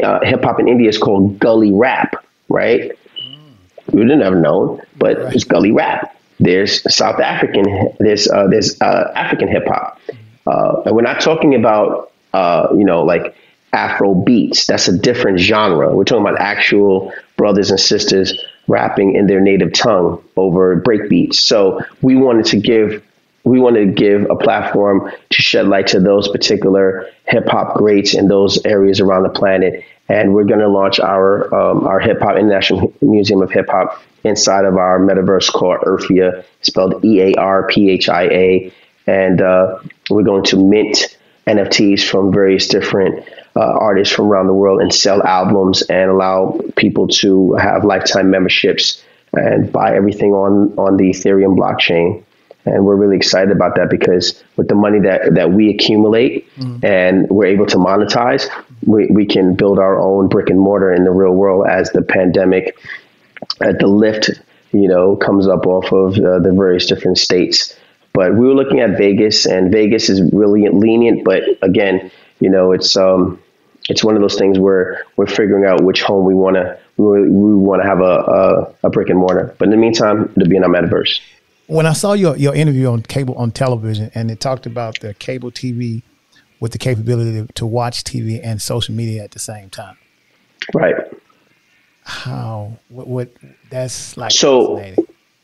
uh, 0.02 0.20
hip 0.22 0.42
hop 0.42 0.58
in 0.58 0.68
India 0.68 0.88
is 0.88 0.98
called 0.98 1.38
gully 1.38 1.72
rap, 1.72 2.24
right? 2.48 2.92
Mm. 3.16 3.52
We 3.92 4.00
would 4.00 4.10
have 4.10 4.18
never 4.18 4.40
known, 4.40 4.80
but 4.96 5.18
right. 5.18 5.34
it's 5.34 5.44
gully 5.44 5.70
rap. 5.70 6.16
There's 6.40 6.82
South 6.92 7.20
African, 7.20 7.94
there's 8.00 8.28
uh, 8.28 8.48
there's 8.48 8.80
uh, 8.80 9.12
African 9.14 9.46
hip 9.46 9.66
hop, 9.68 10.00
uh, 10.46 10.82
and 10.86 10.96
we're 10.96 11.02
not 11.02 11.20
talking 11.20 11.54
about 11.54 12.12
uh, 12.32 12.68
you 12.72 12.84
know 12.84 13.04
like 13.04 13.36
Afro 13.72 14.14
beats. 14.14 14.66
That's 14.66 14.88
a 14.88 14.98
different 14.98 15.38
genre. 15.38 15.94
We're 15.94 16.04
talking 16.04 16.26
about 16.26 16.40
actual 16.40 17.12
brothers 17.36 17.70
and 17.70 17.78
sisters 17.78 18.42
rapping 18.68 19.14
in 19.14 19.26
their 19.26 19.40
native 19.40 19.72
tongue 19.72 20.22
over 20.36 20.76
break 20.76 21.08
beats. 21.08 21.40
So 21.40 21.80
we 22.00 22.16
wanted 22.16 22.46
to 22.46 22.60
give 22.60 23.02
we 23.44 23.58
wanted 23.58 23.86
to 23.86 23.92
give 23.92 24.30
a 24.30 24.36
platform 24.36 25.10
to 25.30 25.42
shed 25.42 25.66
light 25.66 25.88
to 25.88 26.00
those 26.00 26.28
particular 26.28 27.08
hip 27.26 27.48
hop 27.48 27.76
greats 27.76 28.14
in 28.14 28.28
those 28.28 28.64
areas 28.64 29.00
around 29.00 29.24
the 29.24 29.30
planet. 29.30 29.84
And 30.08 30.32
we're 30.32 30.44
going 30.44 30.60
to 30.60 30.68
launch 30.68 31.00
our 31.00 31.52
um, 31.54 31.86
our 31.86 31.98
hip 31.98 32.20
hop 32.20 32.36
International 32.36 32.92
Museum 33.00 33.42
of 33.42 33.50
Hip 33.50 33.68
Hop 33.68 34.00
inside 34.24 34.64
of 34.64 34.76
our 34.76 35.00
metaverse 35.00 35.50
called 35.50 35.80
Earphia, 35.86 36.44
spelled 36.60 37.04
E 37.04 37.20
A 37.20 37.34
R 37.34 37.66
P 37.66 37.90
H 37.90 38.08
I 38.08 38.24
A, 38.24 38.72
and 39.06 39.40
uh, 39.40 39.78
we're 40.10 40.22
going 40.22 40.44
to 40.44 40.56
mint 40.56 41.16
NFTs 41.46 42.08
from 42.08 42.32
various 42.32 42.68
different 42.68 43.28
uh, 43.56 43.60
artists 43.60 44.14
from 44.14 44.26
around 44.26 44.46
the 44.46 44.54
world 44.54 44.80
and 44.80 44.94
sell 44.94 45.22
albums 45.22 45.82
and 45.82 46.10
allow 46.10 46.60
people 46.76 47.08
to 47.08 47.54
have 47.54 47.84
lifetime 47.84 48.30
memberships 48.30 49.02
and 49.32 49.72
buy 49.72 49.94
everything 49.94 50.32
on 50.32 50.74
on 50.78 50.96
the 50.96 51.10
Ethereum 51.10 51.56
blockchain. 51.56 52.22
And 52.64 52.86
we're 52.86 52.96
really 52.96 53.16
excited 53.16 53.50
about 53.50 53.74
that 53.76 53.90
because 53.90 54.40
with 54.56 54.68
the 54.68 54.76
money 54.76 55.00
that, 55.00 55.34
that 55.34 55.50
we 55.50 55.70
accumulate 55.70 56.48
mm. 56.56 56.84
and 56.84 57.28
we're 57.28 57.46
able 57.46 57.66
to 57.66 57.76
monetize, 57.76 58.48
we, 58.86 59.06
we 59.06 59.26
can 59.26 59.56
build 59.56 59.80
our 59.80 59.98
own 60.00 60.28
brick 60.28 60.48
and 60.48 60.60
mortar 60.60 60.92
in 60.92 61.02
the 61.02 61.10
real 61.10 61.32
world 61.32 61.66
as 61.68 61.90
the 61.90 62.02
pandemic 62.02 62.76
at 63.60 63.80
the 63.80 63.88
lift, 63.88 64.30
you 64.70 64.86
know, 64.86 65.16
comes 65.16 65.48
up 65.48 65.66
off 65.66 65.92
of 65.92 66.14
uh, 66.14 66.38
the 66.38 66.52
various 66.52 66.86
different 66.86 67.18
states. 67.18 67.76
But 68.12 68.34
we 68.34 68.46
were 68.46 68.54
looking 68.54 68.80
at 68.80 68.96
Vegas, 68.98 69.46
and 69.46 69.72
Vegas 69.72 70.08
is 70.08 70.20
really 70.32 70.68
lenient. 70.68 71.24
But 71.24 71.42
again, 71.62 72.10
you 72.40 72.50
know, 72.50 72.72
it's 72.72 72.96
um, 72.96 73.40
it's 73.88 74.04
one 74.04 74.16
of 74.16 74.22
those 74.22 74.36
things 74.36 74.58
where 74.58 75.04
we're 75.16 75.26
figuring 75.26 75.64
out 75.64 75.82
which 75.82 76.02
home 76.02 76.24
we 76.24 76.34
want 76.34 76.56
to 76.56 76.78
we, 76.96 77.22
we 77.28 77.54
want 77.54 77.82
to 77.82 77.88
have 77.88 78.00
a, 78.00 78.02
a, 78.02 78.74
a 78.86 78.90
brick 78.90 79.08
and 79.08 79.18
mortar. 79.18 79.54
But 79.58 79.66
in 79.66 79.70
the 79.70 79.76
meantime, 79.76 80.32
to 80.34 80.46
be 80.46 80.56
in 80.56 80.64
our 80.64 80.70
metaverse. 80.70 81.20
When 81.68 81.86
I 81.86 81.94
saw 81.94 82.12
your 82.12 82.36
your 82.36 82.54
interview 82.54 82.88
on 82.88 83.02
cable 83.02 83.34
on 83.36 83.50
television, 83.50 84.10
and 84.14 84.30
it 84.30 84.40
talked 84.40 84.66
about 84.66 85.00
the 85.00 85.14
cable 85.14 85.50
TV 85.50 86.02
with 86.60 86.72
the 86.72 86.78
capability 86.78 87.46
to, 87.54 87.66
watch 87.66 88.04
TV 88.04 88.40
and 88.40 88.62
social 88.62 88.94
media 88.94 89.24
at 89.24 89.32
the 89.32 89.38
same 89.40 89.68
time. 89.68 89.96
Right 90.72 90.94
how 92.04 92.76
what, 92.88 93.06
what 93.06 93.32
that's 93.70 94.16
like 94.16 94.32
so 94.32 94.76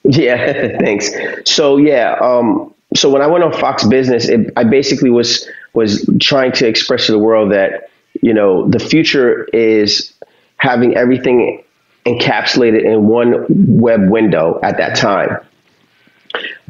yeah 0.09 0.79
thanks. 0.81 1.11
So 1.45 1.77
yeah 1.77 2.17
um 2.21 2.75
so 2.97 3.11
when 3.11 3.21
i 3.23 3.27
went 3.27 3.45
on 3.45 3.53
fox 3.53 3.85
business 3.87 4.29
it, 4.29 4.51
i 4.57 4.65
basically 4.65 5.11
was 5.11 5.49
was 5.75 6.09
trying 6.21 6.53
to 6.53 6.67
express 6.67 7.07
to 7.07 7.13
the 7.13 7.19
world 7.19 7.53
that 7.53 7.91
you 8.23 8.33
know 8.33 8.69
the 8.69 8.79
future 8.79 9.45
is 9.53 10.13
having 10.57 10.97
everything 10.97 11.63
encapsulated 12.07 12.85
in 12.85 13.07
one 13.07 13.45
web 13.49 14.09
window 14.09 14.59
at 14.63 14.79
that 14.79 14.97
time. 14.97 15.39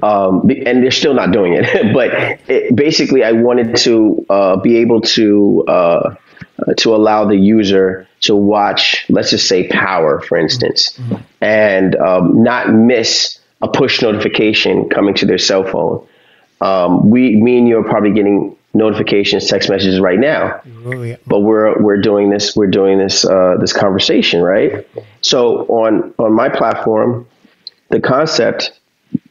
Um, 0.03 0.49
and 0.67 0.83
they're 0.83 0.91
still 0.91 1.15
not 1.15 1.33
doing 1.33 1.55
it 1.55 1.93
but 1.93 2.11
it, 2.49 2.75
basically 2.75 3.25
i 3.25 3.33
wanted 3.33 3.77
to 3.79 4.25
uh, 4.31 4.57
be 4.57 4.77
able 4.77 5.01
to 5.01 5.65
uh, 5.67 6.15
uh, 6.67 6.75
to 6.79 6.95
allow 6.95 7.25
the 7.25 7.37
user 7.37 8.07
to 8.21 8.35
watch, 8.35 9.07
let's 9.09 9.31
just 9.31 9.49
say 9.49 9.69
Power, 9.69 10.21
for 10.21 10.37
instance, 10.37 10.93
mm-hmm. 10.99 11.17
and 11.41 11.97
um, 11.97 12.43
not 12.43 12.73
miss 12.73 13.39
a 13.61 13.69
push 13.69 14.03
notification 14.03 14.89
coming 14.89 15.15
to 15.15 15.27
their 15.27 15.39
cell 15.39 15.65
phone. 15.65 16.07
Um, 16.61 17.11
we, 17.11 17.37
me 17.37 17.59
and 17.59 17.69
you 17.69 17.79
are 17.79 17.85
probably 17.85 18.13
getting 18.13 18.57
notifications, 18.75 19.47
text 19.47 19.69
messages 19.69 20.01
right 20.01 20.19
now, 20.19 20.61
oh, 20.85 21.17
but 21.27 21.41
we're 21.41 21.81
we're 21.81 22.01
doing 22.01 22.31
this 22.31 22.55
we're 22.57 22.67
doing 22.71 22.99
this 22.99 23.25
uh, 23.25 23.57
this 23.61 23.73
conversation 23.73 24.43
right. 24.43 24.87
So 25.21 25.67
on 25.67 26.15
on 26.19 26.33
my 26.33 26.49
platform, 26.49 27.27
the 27.91 28.01
concept, 28.01 28.73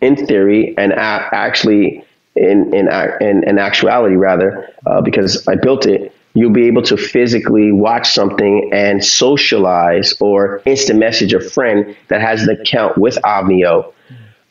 in 0.01 0.15
theory, 0.27 0.75
and 0.77 0.91
a- 0.91 1.29
actually 1.33 2.03
in 2.35 2.73
in 2.73 2.87
in, 3.21 3.43
in 3.43 3.59
actuality 3.59 4.15
rather, 4.15 4.69
uh, 4.85 5.01
because 5.01 5.47
I 5.47 5.55
built 5.55 5.85
it 5.85 6.13
you'll 6.37 6.51
be 6.51 6.67
able 6.67 6.83
to 6.83 6.95
physically 6.95 7.71
watch 7.71 8.11
something 8.11 8.69
and 8.71 9.03
socialize 9.03 10.13
or 10.19 10.61
instant 10.65 10.99
message 10.99 11.33
a 11.33 11.39
friend 11.39 11.97
that 12.09 12.21
has 12.21 12.43
an 12.43 12.49
account 12.49 12.95
with 12.95 13.17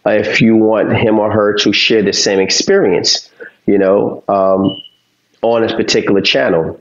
uh, 0.05 0.11
if 0.11 0.41
you 0.41 0.57
want 0.57 0.93
him 0.97 1.21
or 1.21 1.31
her 1.31 1.55
to 1.55 1.73
share 1.73 2.03
the 2.03 2.13
same 2.13 2.41
experience, 2.41 3.31
you 3.67 3.79
know, 3.79 4.25
um, 4.27 4.77
on 5.43 5.63
this 5.63 5.73
particular 5.73 6.21
channel. 6.21 6.81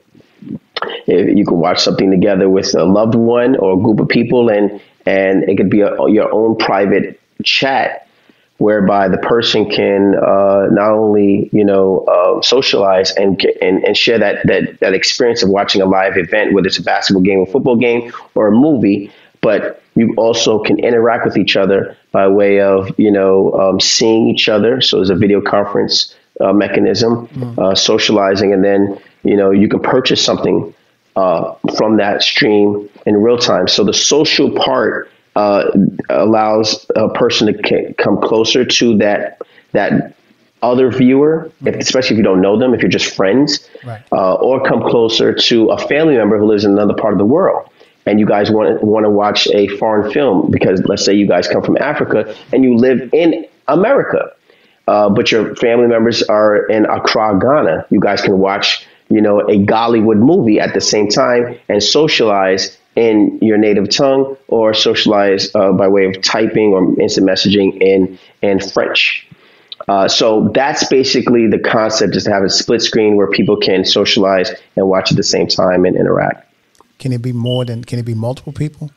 If 1.05 1.37
you 1.37 1.45
can 1.45 1.57
watch 1.57 1.81
something 1.81 2.09
together 2.09 2.49
with 2.49 2.73
a 2.73 2.83
loved 2.83 3.13
one 3.13 3.55
or 3.57 3.73
a 3.73 3.83
group 3.83 3.99
of 3.99 4.07
people, 4.07 4.49
and 4.49 4.81
and 5.05 5.47
it 5.47 5.57
could 5.57 5.69
be 5.69 5.81
a, 5.81 5.95
your 6.09 6.33
own 6.33 6.57
private 6.57 7.19
chat 7.43 8.04
whereby 8.57 9.09
the 9.09 9.17
person 9.17 9.69
can 9.69 10.15
uh, 10.15 10.67
not 10.71 10.91
only 10.91 11.49
you 11.51 11.63
know 11.63 12.05
uh, 12.05 12.41
socialize 12.41 13.11
and, 13.11 13.43
and 13.61 13.83
and 13.83 13.97
share 13.97 14.19
that 14.19 14.45
that 14.47 14.79
that 14.79 14.93
experience 14.93 15.43
of 15.43 15.49
watching 15.49 15.81
a 15.81 15.85
live 15.85 16.17
event, 16.17 16.53
whether 16.53 16.67
it's 16.67 16.77
a 16.77 16.83
basketball 16.83 17.23
game, 17.23 17.41
a 17.41 17.45
football 17.45 17.75
game, 17.75 18.11
or 18.33 18.47
a 18.47 18.51
movie, 18.51 19.11
but 19.41 19.81
you 19.95 20.13
also 20.17 20.59
can 20.63 20.79
interact 20.79 21.25
with 21.25 21.37
each 21.37 21.55
other 21.55 21.95
by 22.11 22.27
way 22.27 22.61
of 22.61 22.97
you 22.97 23.11
know 23.11 23.53
um, 23.53 23.79
seeing 23.79 24.29
each 24.29 24.47
other. 24.47 24.81
So 24.81 24.97
there's 24.97 25.09
a 25.09 25.15
video 25.15 25.41
conference 25.41 26.15
uh, 26.39 26.53
mechanism, 26.53 27.27
mm. 27.27 27.77
socializing, 27.77 28.53
and 28.53 28.63
then 28.63 28.99
you 29.23 29.35
know 29.35 29.51
you 29.51 29.67
can 29.67 29.81
purchase 29.81 30.23
something 30.23 30.73
uh, 31.15 31.53
from 31.77 31.97
that 31.97 32.21
stream 32.23 32.89
in 33.05 33.15
real 33.21 33.37
time. 33.37 33.67
So 33.67 33.83
the 33.83 33.93
social 33.93 34.51
part 34.51 35.09
uh, 35.35 35.69
allows 36.09 36.85
a 36.95 37.09
person 37.09 37.61
to 37.61 37.93
come 37.95 38.21
closer 38.21 38.65
to 38.65 38.97
that 38.97 39.41
that 39.73 40.15
other 40.61 40.89
viewer, 40.89 41.51
if, 41.65 41.75
especially 41.75 42.15
if 42.15 42.17
you 42.17 42.23
don't 42.23 42.41
know 42.41 42.57
them, 42.57 42.73
if 42.73 42.81
you're 42.81 42.89
just 42.89 43.13
friends, 43.13 43.69
right. 43.85 44.01
uh, 44.11 44.35
or 44.35 44.63
come 44.63 44.81
closer 44.81 45.33
to 45.33 45.69
a 45.69 45.77
family 45.87 46.15
member 46.15 46.39
who 46.39 46.45
lives 46.45 46.65
in 46.65 46.71
another 46.71 46.93
part 46.93 47.13
of 47.13 47.19
the 47.19 47.25
world. 47.25 47.69
And 48.07 48.19
you 48.19 48.25
guys 48.25 48.51
want 48.51 48.83
want 48.83 49.03
to 49.03 49.09
watch 49.09 49.47
a 49.47 49.67
foreign 49.77 50.11
film 50.11 50.51
because 50.51 50.81
let's 50.85 51.03
say 51.03 51.13
you 51.13 51.27
guys 51.27 51.47
come 51.47 51.63
from 51.63 51.77
Africa 51.77 52.35
and 52.53 52.63
you 52.63 52.75
live 52.75 53.09
in 53.13 53.47
America, 53.67 54.31
uh, 54.87 55.09
but 55.09 55.31
your 55.31 55.55
family 55.55 55.87
members 55.87 56.21
are 56.23 56.67
in 56.67 56.85
Accra, 56.85 57.39
Ghana. 57.39 57.87
You 57.89 57.99
guys 57.99 58.21
can 58.21 58.37
watch, 58.37 58.85
you 59.09 59.21
know, 59.21 59.39
a 59.41 59.57
Gollywood 59.57 60.19
movie 60.19 60.59
at 60.59 60.75
the 60.75 60.81
same 60.81 61.09
time 61.09 61.57
and 61.67 61.81
socialize 61.81 62.77
in 62.95 63.37
your 63.41 63.57
native 63.57 63.89
tongue 63.89 64.37
or 64.47 64.73
socialize 64.73 65.53
uh, 65.55 65.71
by 65.71 65.87
way 65.87 66.05
of 66.05 66.21
typing 66.21 66.73
or 66.73 66.99
instant 66.99 67.27
messaging 67.27 67.81
in 67.81 68.17
in 68.41 68.59
French. 68.59 69.27
Uh, 69.87 70.07
so 70.07 70.49
that's 70.53 70.87
basically 70.87 71.47
the 71.47 71.59
concept 71.59 72.15
is 72.15 72.23
to 72.23 72.31
have 72.31 72.43
a 72.43 72.49
split 72.49 72.81
screen 72.81 73.15
where 73.15 73.27
people 73.27 73.57
can 73.57 73.85
socialize 73.85 74.51
and 74.75 74.87
watch 74.87 75.11
at 75.11 75.17
the 75.17 75.23
same 75.23 75.47
time 75.47 75.85
and 75.85 75.95
interact. 75.95 76.51
Can 76.97 77.11
it 77.11 77.21
be 77.21 77.33
more 77.33 77.65
than? 77.65 77.83
Can 77.83 77.99
it 77.99 78.05
be 78.05 78.15
multiple 78.15 78.53
people? 78.53 78.89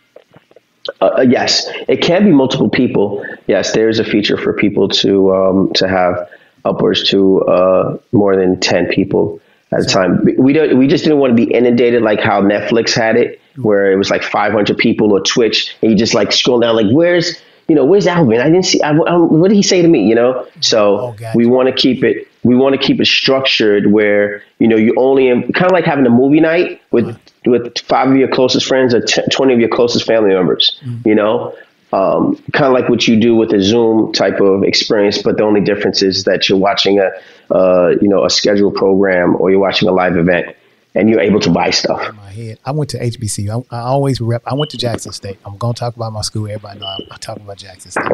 Uh, 1.00 1.07
uh 1.19 1.21
yes, 1.21 1.69
it 1.88 2.00
can 2.00 2.25
be 2.25 2.31
multiple 2.31 2.71
people. 2.71 3.25
Yes, 3.47 3.73
there 3.73 3.88
is 3.88 3.99
a 3.99 4.05
feature 4.05 4.37
for 4.37 4.52
people 4.52 4.88
to 4.88 5.35
um, 5.35 5.73
to 5.75 5.88
have 5.88 6.28
upwards 6.64 7.09
to 7.11 7.43
uh, 7.43 7.99
more 8.12 8.37
than 8.37 8.61
ten 8.61 8.87
people 8.87 9.40
at 9.73 9.81
a 9.81 9.85
time. 9.85 10.25
We 10.38 10.52
don't. 10.52 10.78
We 10.78 10.87
just 10.87 11.05
didn't 11.05 11.19
want 11.19 11.37
to 11.37 11.47
be 11.47 11.52
inundated 11.52 12.02
like 12.02 12.21
how 12.21 12.40
Netflix 12.40 12.95
had 12.95 13.17
it, 13.17 13.40
where 13.62 13.93
it 13.93 13.97
was 13.97 14.11
like 14.11 14.23
500 14.23 14.77
people 14.79 15.12
or 15.12 15.21
Twitch, 15.21 15.75
and 15.83 15.91
you 15.91 15.97
just 15.97 16.15
like 16.15 16.33
scroll 16.33 16.61
down 16.61 16.77
like, 16.77 16.93
where's 16.93 17.41
you 17.69 17.75
know, 17.75 17.85
where's 17.85 18.07
Alvin? 18.07 18.41
I 18.41 18.45
didn't 18.45 18.65
see. 18.65 18.81
I, 18.81 18.93
I, 18.93 19.17
what 19.17 19.49
did 19.49 19.57
he 19.57 19.62
say 19.62 19.83
to 19.83 19.88
me? 19.88 20.09
You 20.09 20.15
know, 20.15 20.47
so 20.61 20.99
oh, 20.99 21.12
gotcha. 21.12 21.37
we 21.37 21.45
want 21.45 21.69
to 21.69 21.75
keep 21.75 22.03
it. 22.03 22.27
We 22.43 22.57
want 22.57 22.75
to 22.75 22.81
keep 22.81 22.99
it 22.99 23.07
structured 23.07 23.93
where 23.93 24.43
you 24.59 24.67
know 24.69 24.77
you 24.77 24.95
only 24.97 25.29
kind 25.53 25.67
of 25.67 25.73
like 25.73 25.85
having 25.85 26.07
a 26.07 26.11
movie 26.11 26.41
night 26.41 26.81
with 26.91 27.09
uh-huh. 27.09 27.19
with 27.47 27.79
five 27.81 28.09
of 28.11 28.17
your 28.17 28.29
closest 28.29 28.67
friends 28.67 28.95
or 28.95 29.03
t- 29.03 29.23
twenty 29.31 29.53
of 29.53 29.61
your 29.61 29.69
closest 29.69 30.07
family 30.07 30.31
members. 30.31 30.81
Mm-hmm. 30.83 31.09
You 31.09 31.15
know, 31.15 31.55
um, 31.93 32.37
kind 32.55 32.67
of 32.67 32.73
like 32.73 32.88
what 32.88 33.07
you 33.07 33.21
do 33.21 33.37
with 33.37 33.53
a 33.53 33.61
Zoom 33.61 34.15
type 34.15 34.41
of 34.41 34.62
experience, 34.62 35.21
but 35.21 35.37
the 35.37 35.43
only 35.43 35.61
difference 35.61 36.00
is 36.00 36.25
that 36.25 36.49
you're 36.49 36.59
watching 36.59 37.00
a 37.00 37.11
uh, 37.55 37.91
you 38.00 38.09
know 38.09 38.25
a 38.25 38.31
scheduled 38.31 38.77
program 38.77 39.37
or 39.37 39.50
you're 39.50 39.61
watching 39.61 39.91
a 39.91 39.93
live 39.93 40.17
event 40.17 40.57
and 40.99 41.09
you're 41.09 41.21
able 41.21 41.38
to 41.38 41.50
buy 41.50 41.71
stuff. 41.71 42.09
In 42.09 42.17
my 42.17 42.31
head, 42.31 42.59
I 42.64 42.73
went 42.73 42.90
to 42.90 42.99
HBCU. 42.99 43.64
I, 43.71 43.76
I 43.76 43.81
always 43.83 44.21
rep. 44.21 44.43
I 44.45 44.55
went 44.55 44.71
to 44.73 44.76
Jackson 44.76 45.12
State. 45.12 45.38
I'm 45.47 45.57
going 45.57 45.75
to 45.75 45.78
talk 45.78 45.95
about 45.95 46.12
my 46.12 46.23
school. 46.23 46.47
Everybody 46.47 46.81
know 46.81 46.87
I, 46.87 46.99
I 47.12 47.17
talk 47.19 47.37
about 47.37 47.57
Jackson 47.57 47.93
State. 47.93 48.11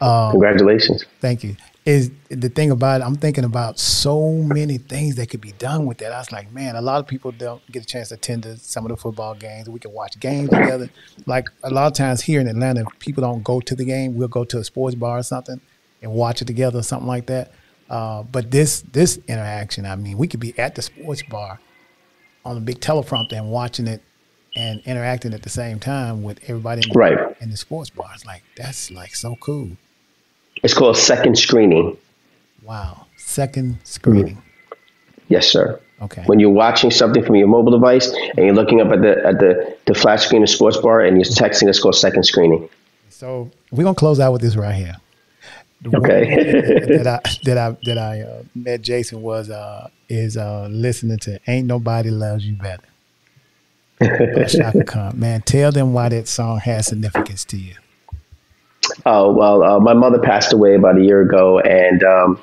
Um, 0.00 0.30
Congratulations. 0.30 1.04
Thank 1.20 1.42
you. 1.42 1.56
Is 1.84 2.12
the 2.30 2.48
thing 2.48 2.70
about 2.70 3.00
it, 3.00 3.04
I'm 3.04 3.16
thinking 3.16 3.44
about 3.44 3.78
so 3.78 4.30
many 4.30 4.78
things 4.78 5.16
that 5.16 5.28
could 5.28 5.40
be 5.42 5.52
done 5.52 5.84
with 5.84 5.98
that. 5.98 6.12
I 6.12 6.18
was 6.18 6.32
like, 6.32 6.50
man, 6.52 6.76
a 6.76 6.80
lot 6.80 7.00
of 7.00 7.06
people 7.06 7.30
don't 7.32 7.60
get 7.70 7.82
a 7.82 7.86
chance 7.86 8.08
to 8.08 8.14
attend 8.14 8.44
to 8.44 8.56
some 8.56 8.86
of 8.86 8.90
the 8.90 8.96
football 8.96 9.34
games. 9.34 9.68
We 9.68 9.80
can 9.80 9.92
watch 9.92 10.18
games 10.18 10.48
together. 10.48 10.88
Like 11.26 11.48
a 11.62 11.70
lot 11.70 11.88
of 11.88 11.92
times 11.92 12.22
here 12.22 12.40
in 12.40 12.46
Atlanta, 12.46 12.86
people 13.00 13.22
don't 13.22 13.42
go 13.42 13.60
to 13.60 13.74
the 13.74 13.84
game. 13.84 14.16
We'll 14.16 14.28
go 14.28 14.44
to 14.44 14.58
a 14.58 14.64
sports 14.64 14.94
bar 14.94 15.18
or 15.18 15.22
something 15.22 15.60
and 16.00 16.12
watch 16.12 16.40
it 16.40 16.46
together 16.46 16.78
or 16.78 16.82
something 16.82 17.08
like 17.08 17.26
that. 17.26 17.52
Uh, 17.90 18.22
but 18.22 18.50
this 18.50 18.82
this 18.92 19.18
interaction, 19.28 19.84
I 19.84 19.96
mean, 19.96 20.16
we 20.16 20.26
could 20.26 20.40
be 20.40 20.58
at 20.58 20.76
the 20.76 20.80
sports 20.80 21.22
bar 21.22 21.60
on 22.44 22.56
a 22.56 22.60
big 22.60 22.80
teleprompter 22.80 23.32
and 23.32 23.50
watching 23.50 23.86
it 23.86 24.02
and 24.56 24.80
interacting 24.84 25.34
at 25.34 25.42
the 25.42 25.48
same 25.48 25.80
time 25.80 26.22
with 26.22 26.38
everybody 26.44 26.82
in 26.84 26.92
the, 26.92 26.98
right. 26.98 27.36
in 27.40 27.50
the 27.50 27.56
sports 27.56 27.90
bars. 27.90 28.24
Like 28.24 28.42
that's 28.56 28.90
like 28.90 29.14
so 29.14 29.36
cool. 29.36 29.70
It's 30.62 30.74
called 30.74 30.96
second 30.96 31.38
screening. 31.38 31.96
Wow, 32.62 33.06
second 33.16 33.78
screening. 33.84 34.36
Mm. 34.36 34.42
Yes, 35.28 35.48
sir. 35.48 35.80
Okay. 36.02 36.22
When 36.26 36.38
you're 36.38 36.50
watching 36.50 36.90
something 36.90 37.24
from 37.24 37.36
your 37.36 37.48
mobile 37.48 37.72
device 37.72 38.12
and 38.12 38.44
you're 38.44 38.54
looking 38.54 38.80
up 38.80 38.92
at 38.92 39.00
the 39.02 39.26
at 39.26 39.38
the, 39.38 39.76
the 39.86 39.94
flat 39.94 40.20
screen 40.20 40.42
of 40.42 40.50
sports 40.50 40.76
bar 40.76 41.00
and 41.00 41.16
you're 41.16 41.24
texting, 41.24 41.68
it's 41.68 41.80
called 41.80 41.96
second 41.96 42.24
screening. 42.24 42.68
So 43.08 43.50
we're 43.70 43.84
gonna 43.84 43.94
close 43.94 44.20
out 44.20 44.32
with 44.32 44.42
this 44.42 44.56
right 44.56 44.74
here. 44.74 44.96
The 45.84 45.98
okay. 45.98 46.96
that 46.96 47.06
I 47.06 47.20
that 47.44 47.58
I 47.58 47.76
that 47.84 47.98
I 47.98 48.22
uh, 48.22 48.42
met 48.54 48.80
Jason 48.80 49.20
was 49.20 49.50
uh, 49.50 49.88
is 50.08 50.36
uh, 50.36 50.66
listening 50.70 51.18
to 51.20 51.38
"Ain't 51.46 51.66
Nobody 51.66 52.10
Loves 52.10 52.46
You 52.46 52.56
Better." 52.56 52.84
Khan. 54.86 55.18
Man, 55.18 55.42
tell 55.42 55.72
them 55.72 55.92
why 55.92 56.08
that 56.08 56.26
song 56.26 56.58
has 56.60 56.86
significance 56.86 57.44
to 57.46 57.58
you. 57.58 57.74
Oh 59.04 59.32
well, 59.32 59.62
uh, 59.62 59.78
my 59.78 59.92
mother 59.92 60.18
passed 60.18 60.54
away 60.54 60.74
about 60.74 60.96
a 60.98 61.02
year 61.02 61.20
ago, 61.20 61.58
and 61.60 62.02
um, 62.02 62.40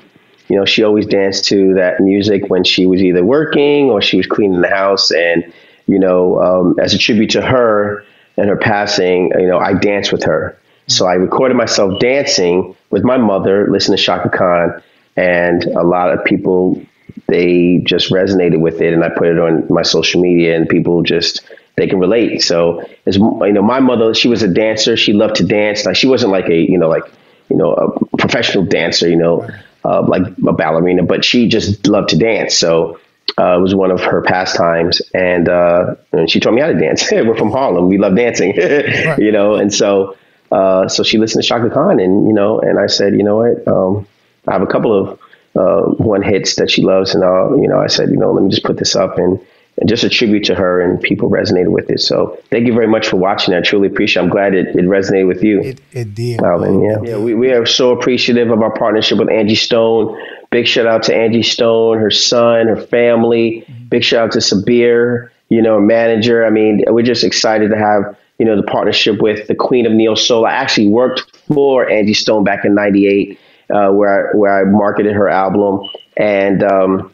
you 0.48 0.56
know 0.56 0.66
she 0.66 0.84
always 0.84 1.08
danced 1.08 1.46
to 1.46 1.74
that 1.74 2.00
music 2.00 2.44
when 2.48 2.64
she 2.64 2.86
was 2.86 3.02
either 3.02 3.26
working 3.26 3.90
or 3.90 4.04
she 4.04 4.18
was 4.18 4.28
cleaning 4.28 4.62
the 4.62 4.70
house. 4.70 5.10
And 5.10 5.52
you 5.88 5.98
know, 5.98 6.40
um, 6.40 6.80
as 6.80 6.94
a 6.94 7.00
tribute 7.00 7.32
to 7.32 7.42
her 7.42 8.06
and 8.38 8.50
her 8.50 8.56
passing, 8.56 9.32
you 9.40 9.48
know, 9.48 9.58
I 9.58 9.74
danced 9.74 10.12
with 10.12 10.24
her. 10.26 10.61
So 10.88 11.06
I 11.06 11.14
recorded 11.14 11.56
myself 11.56 12.00
dancing 12.00 12.76
with 12.90 13.04
my 13.04 13.18
mother, 13.18 13.68
listening 13.72 13.98
to 13.98 14.04
Chaka 14.04 14.30
Khan, 14.30 14.82
and 15.16 15.64
a 15.66 15.84
lot 15.84 16.12
of 16.12 16.24
people 16.26 16.82
they 17.28 17.82
just 17.84 18.12
resonated 18.12 18.60
with 18.60 18.82
it, 18.82 18.94
and 18.94 19.04
I 19.04 19.10
put 19.10 19.28
it 19.28 19.40
on 19.40 19.66
my 19.70 19.84
social 19.84 20.22
media, 20.22 20.56
and 20.56 20.68
people 20.68 21.04
just 21.04 21.42
they 21.78 21.88
can 21.88 22.00
relate. 22.00 22.42
So 22.42 22.84
as 23.06 23.18
you 23.18 23.54
know, 23.54 23.62
my 23.62 23.80
mother, 23.80 24.14
she 24.14 24.28
was 24.28 24.44
a 24.44 24.48
dancer. 24.48 24.98
She 24.98 25.14
loved 25.14 25.36
to 25.36 25.46
dance. 25.46 25.86
Like 25.86 25.96
she 25.96 26.08
wasn't 26.08 26.32
like 26.32 26.50
a 26.50 26.56
you 26.58 26.78
know 26.78 26.90
like 26.90 27.04
you 27.50 27.58
know 27.58 27.74
a 27.74 28.18
professional 28.18 28.66
dancer, 28.66 29.10
you 29.10 29.16
know, 29.18 29.48
uh, 29.86 30.06
like 30.08 30.24
a 30.28 30.54
ballerina, 30.54 31.04
but 31.04 31.24
she 31.24 31.48
just 31.48 31.88
loved 31.88 32.10
to 32.10 32.18
dance. 32.18 32.58
So 32.58 33.00
uh, 33.38 33.58
it 33.58 33.62
was 33.62 33.74
one 33.74 33.92
of 33.92 34.02
her 34.02 34.22
pastimes, 34.22 35.02
and 35.14 35.48
uh, 35.48 35.96
and 36.12 36.30
she 36.30 36.40
taught 36.40 36.54
me 36.54 36.62
how 36.62 36.68
to 36.68 36.80
dance. 36.80 37.10
We're 37.12 37.36
from 37.36 37.52
Harlem. 37.52 37.88
We 37.88 37.98
love 37.98 38.16
dancing, 38.16 38.54
you 39.18 39.32
know, 39.32 39.56
and 39.56 39.74
so 39.74 40.18
uh, 40.52 40.88
so 40.88 41.04
she 41.04 41.18
listened 41.18 41.44
to 41.44 41.48
Chaka 41.48 41.70
Khan, 41.70 42.00
and 42.00 42.28
you 42.28 42.34
know, 42.34 42.60
and 42.60 42.78
I 42.78 42.88
said, 42.88 43.14
you 43.14 43.24
know 43.24 43.38
what, 43.38 43.68
um, 43.68 44.08
I 44.48 44.54
have 44.54 44.62
a 44.62 44.68
couple 44.68 44.94
of 44.94 45.20
uh, 45.56 45.82
one 46.04 46.22
hits 46.22 46.56
that 46.56 46.70
she 46.70 46.84
loves, 46.84 47.16
and 47.16 47.24
uh, 47.24 47.56
you 47.56 47.68
know, 47.68 47.80
I 47.80 47.88
said, 47.88 48.10
you 48.10 48.18
know, 48.18 48.32
let 48.32 48.44
me 48.44 48.50
just 48.50 48.64
put 48.64 48.78
this 48.78 48.96
up 48.96 49.18
and, 49.18 49.40
and 49.78 49.88
just 49.90 50.04
a 50.04 50.10
tribute 50.10 50.44
to 50.46 50.56
her, 50.56 50.82
and 50.82 51.02
people 51.02 51.30
resonated 51.30 51.70
with 51.70 51.90
it. 51.90 52.02
So 52.02 52.38
thank 52.50 52.68
you 52.68 52.74
very 52.74 52.88
much 52.88 53.08
for 53.08 53.18
watching. 53.18 53.54
I 53.54 53.62
truly 53.62 53.88
appreciate. 53.88 54.22
it. 54.22 54.26
I'm 54.26 54.32
glad 54.32 54.54
it, 54.54 54.68
it 54.76 54.86
resonated 54.86 55.28
with 55.28 55.44
you. 55.44 55.62
It, 55.62 55.82
it 55.94 56.14
did, 56.14 56.42
Alvin. 56.42 56.82
Yeah, 56.82 56.98
yeah. 57.02 57.18
We, 57.18 57.34
we 57.34 57.52
are 57.52 57.66
so 57.66 57.92
appreciative 57.92 58.52
of 58.52 58.62
our 58.62 58.74
partnership 58.74 59.20
with 59.20 59.30
Angie 59.30 59.56
Stone. 59.56 60.20
Big 60.50 60.68
shout 60.68 60.86
out 60.86 61.04
to 61.04 61.16
Angie 61.16 61.44
Stone, 61.44 62.00
her 62.00 62.12
son, 62.12 62.68
her 62.68 62.76
family. 62.76 63.66
Big 63.88 64.04
shout 64.04 64.26
out 64.26 64.32
to 64.34 64.40
Sabir, 64.40 65.30
you 65.48 65.62
know, 65.62 65.80
manager. 65.80 66.46
I 66.46 66.50
mean, 66.50 66.84
we're 66.88 67.04
just 67.04 67.24
excited 67.24 67.72
to 67.72 67.78
have 67.78 68.18
you 68.42 68.48
know, 68.48 68.56
the 68.56 68.64
partnership 68.64 69.22
with 69.22 69.46
the 69.46 69.54
Queen 69.54 69.86
of 69.86 69.92
Neo 69.92 70.16
Soul. 70.16 70.48
I 70.48 70.54
actually 70.54 70.88
worked 70.88 71.38
for 71.46 71.88
Angie 71.88 72.16
Stone 72.16 72.44
back 72.44 72.66
in 72.66 72.74
'98, 72.74 73.40
uh, 73.70 73.92
where 73.92 74.32
I, 74.32 74.36
where 74.36 74.60
I 74.60 74.64
marketed 74.64 75.14
her 75.14 75.30
album, 75.30 75.88
and 76.18 76.64
um, 76.64 77.14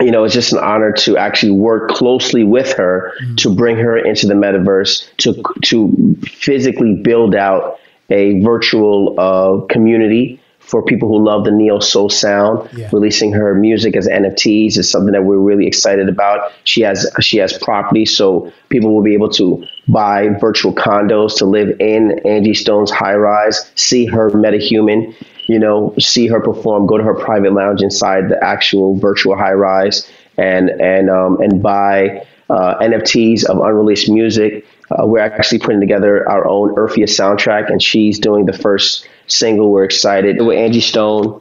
you 0.00 0.10
know, 0.10 0.24
it's 0.24 0.34
just 0.34 0.52
an 0.52 0.58
honor 0.58 0.90
to 0.90 1.16
actually 1.16 1.52
work 1.52 1.90
closely 1.90 2.42
with 2.42 2.72
her 2.72 3.14
mm-hmm. 3.22 3.36
to 3.36 3.54
bring 3.54 3.76
her 3.76 3.96
into 3.96 4.26
the 4.26 4.34
metaverse 4.34 5.08
to 5.18 5.40
to 5.66 6.16
physically 6.24 6.94
build 6.94 7.36
out 7.36 7.78
a 8.10 8.40
virtual 8.40 9.14
uh, 9.20 9.64
community 9.66 10.41
for 10.72 10.82
people 10.82 11.06
who 11.06 11.22
love 11.22 11.44
the 11.44 11.50
neo 11.50 11.78
soul 11.80 12.08
sound. 12.08 12.66
Yeah. 12.72 12.88
Releasing 12.90 13.30
her 13.32 13.54
music 13.54 13.94
as 13.94 14.08
NFTs 14.08 14.78
is 14.78 14.90
something 14.90 15.12
that 15.12 15.22
we're 15.22 15.36
really 15.36 15.66
excited 15.66 16.08
about. 16.08 16.50
She 16.64 16.80
has 16.80 17.06
she 17.20 17.36
has 17.36 17.52
property, 17.58 18.06
so 18.06 18.50
people 18.70 18.94
will 18.94 19.02
be 19.02 19.12
able 19.12 19.28
to 19.32 19.62
buy 19.86 20.28
virtual 20.40 20.74
condos 20.74 21.36
to 21.38 21.44
live 21.44 21.78
in 21.78 22.26
Angie 22.26 22.54
Stone's 22.54 22.90
high 22.90 23.14
rise, 23.14 23.70
see 23.74 24.06
her 24.06 24.30
metahuman, 24.30 25.14
you 25.46 25.58
know, 25.58 25.94
see 25.98 26.26
her 26.26 26.40
perform, 26.40 26.86
go 26.86 26.96
to 26.96 27.04
her 27.04 27.14
private 27.14 27.52
lounge 27.52 27.82
inside 27.82 28.30
the 28.30 28.42
actual 28.42 28.96
virtual 28.96 29.36
high 29.36 29.52
rise, 29.52 30.10
and 30.38 30.70
and 30.70 31.10
um, 31.10 31.38
and 31.42 31.62
buy 31.62 32.26
uh, 32.48 32.78
NFTs 32.78 33.44
of 33.44 33.58
unreleased 33.58 34.08
music. 34.08 34.64
Uh, 34.92 35.06
we're 35.06 35.20
actually 35.20 35.58
putting 35.58 35.80
together 35.80 36.28
our 36.28 36.46
own 36.46 36.74
Earphia 36.74 37.06
soundtrack, 37.06 37.70
and 37.70 37.82
she's 37.82 38.18
doing 38.18 38.46
the 38.46 38.52
first 38.52 39.06
single. 39.26 39.70
We're 39.70 39.84
excited 39.84 40.40
with 40.40 40.56
Angie 40.58 40.80
Stone. 40.80 41.40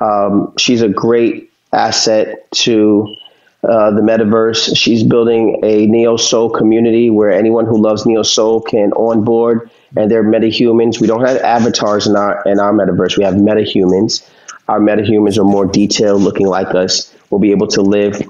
Um, 0.00 0.54
she's 0.58 0.82
a 0.82 0.88
great 0.88 1.50
asset 1.72 2.50
to 2.52 3.14
uh, 3.64 3.90
the 3.90 4.00
metaverse. 4.00 4.76
She's 4.76 5.02
building 5.02 5.60
a 5.62 5.86
neo 5.86 6.16
soul 6.16 6.50
community 6.50 7.10
where 7.10 7.30
anyone 7.30 7.66
who 7.66 7.80
loves 7.80 8.06
neo 8.06 8.22
soul 8.22 8.60
can 8.60 8.92
onboard, 8.92 9.70
and 9.96 10.10
they're 10.10 10.24
metahumans. 10.24 11.00
We 11.00 11.06
don't 11.06 11.26
have 11.26 11.38
avatars 11.38 12.06
in 12.06 12.16
our 12.16 12.42
in 12.46 12.60
our 12.60 12.72
metaverse. 12.72 13.16
We 13.16 13.24
have 13.24 13.34
metahumans. 13.34 14.28
Our 14.68 14.80
metahumans 14.80 15.38
are 15.38 15.44
more 15.44 15.66
detailed, 15.66 16.22
looking 16.22 16.46
like 16.46 16.74
us. 16.74 17.14
We'll 17.30 17.40
be 17.40 17.50
able 17.50 17.68
to 17.68 17.82
live 17.82 18.20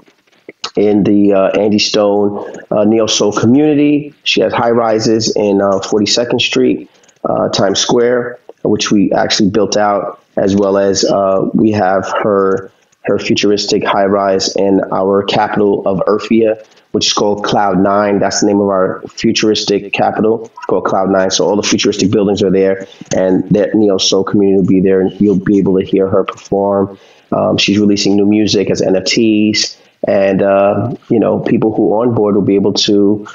in 0.75 1.03
the 1.03 1.33
uh, 1.33 1.49
Angie 1.59 1.79
Stone 1.79 2.55
uh, 2.71 2.83
Neo 2.85 3.07
Soul 3.07 3.31
community. 3.31 4.13
She 4.23 4.41
has 4.41 4.53
high 4.53 4.71
rises 4.71 5.35
in 5.35 5.61
uh, 5.61 5.79
42nd 5.79 6.41
Street, 6.41 6.89
uh, 7.25 7.49
Times 7.49 7.79
Square, 7.79 8.39
which 8.63 8.91
we 8.91 9.11
actually 9.11 9.49
built 9.49 9.77
out, 9.77 10.23
as 10.37 10.55
well 10.55 10.77
as 10.77 11.05
uh, 11.05 11.49
we 11.53 11.71
have 11.71 12.05
her 12.23 12.71
her 13.03 13.17
futuristic 13.17 13.83
high 13.83 14.05
rise 14.05 14.55
in 14.55 14.81
our 14.91 15.23
capital 15.23 15.81
of 15.87 15.99
Earphia, 16.05 16.63
which 16.91 17.07
is 17.07 17.13
called 17.13 17.43
Cloud 17.43 17.79
Nine. 17.79 18.19
That's 18.19 18.41
the 18.41 18.47
name 18.47 18.59
of 18.59 18.67
our 18.67 19.01
futuristic 19.07 19.91
capital. 19.93 20.51
Called 20.67 20.85
Cloud 20.85 21.09
Nine. 21.09 21.31
So 21.31 21.45
all 21.45 21.55
the 21.55 21.63
futuristic 21.63 22.11
buildings 22.11 22.43
are 22.43 22.51
there, 22.51 22.87
and 23.15 23.49
that 23.49 23.73
Neo 23.73 23.97
Soul 23.97 24.23
community 24.23 24.61
will 24.61 24.67
be 24.67 24.81
there, 24.81 25.01
and 25.01 25.19
you'll 25.19 25.39
be 25.39 25.57
able 25.57 25.79
to 25.79 25.85
hear 25.85 26.07
her 26.07 26.23
perform. 26.23 26.99
Um, 27.31 27.57
she's 27.57 27.79
releasing 27.79 28.15
new 28.15 28.25
music 28.25 28.69
as 28.69 28.81
NFTs 28.81 29.77
and 30.07 30.41
uh, 30.41 30.93
you 31.09 31.19
know 31.19 31.39
people 31.39 31.73
who 31.73 31.93
are 31.93 32.07
on 32.07 32.13
board 32.13 32.35
will 32.35 32.41
be 32.41 32.55
able 32.55 32.73
to 32.73 33.27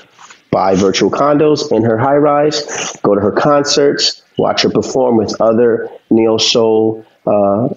buy 0.51 0.75
virtual 0.75 1.11
condos 1.11 1.73
in 1.73 1.83
her 1.83 1.99
high 1.99 2.17
rise, 2.17 2.63
go 3.03 3.15
to 3.15 3.21
her 3.21 3.33
concerts, 3.33 4.23
watch 4.39 4.63
her 4.63 4.71
perform 4.71 5.17
with 5.17 5.35
other 5.41 5.89
neo 6.11 6.37
soul 6.39 7.05
uh, 7.27 7.69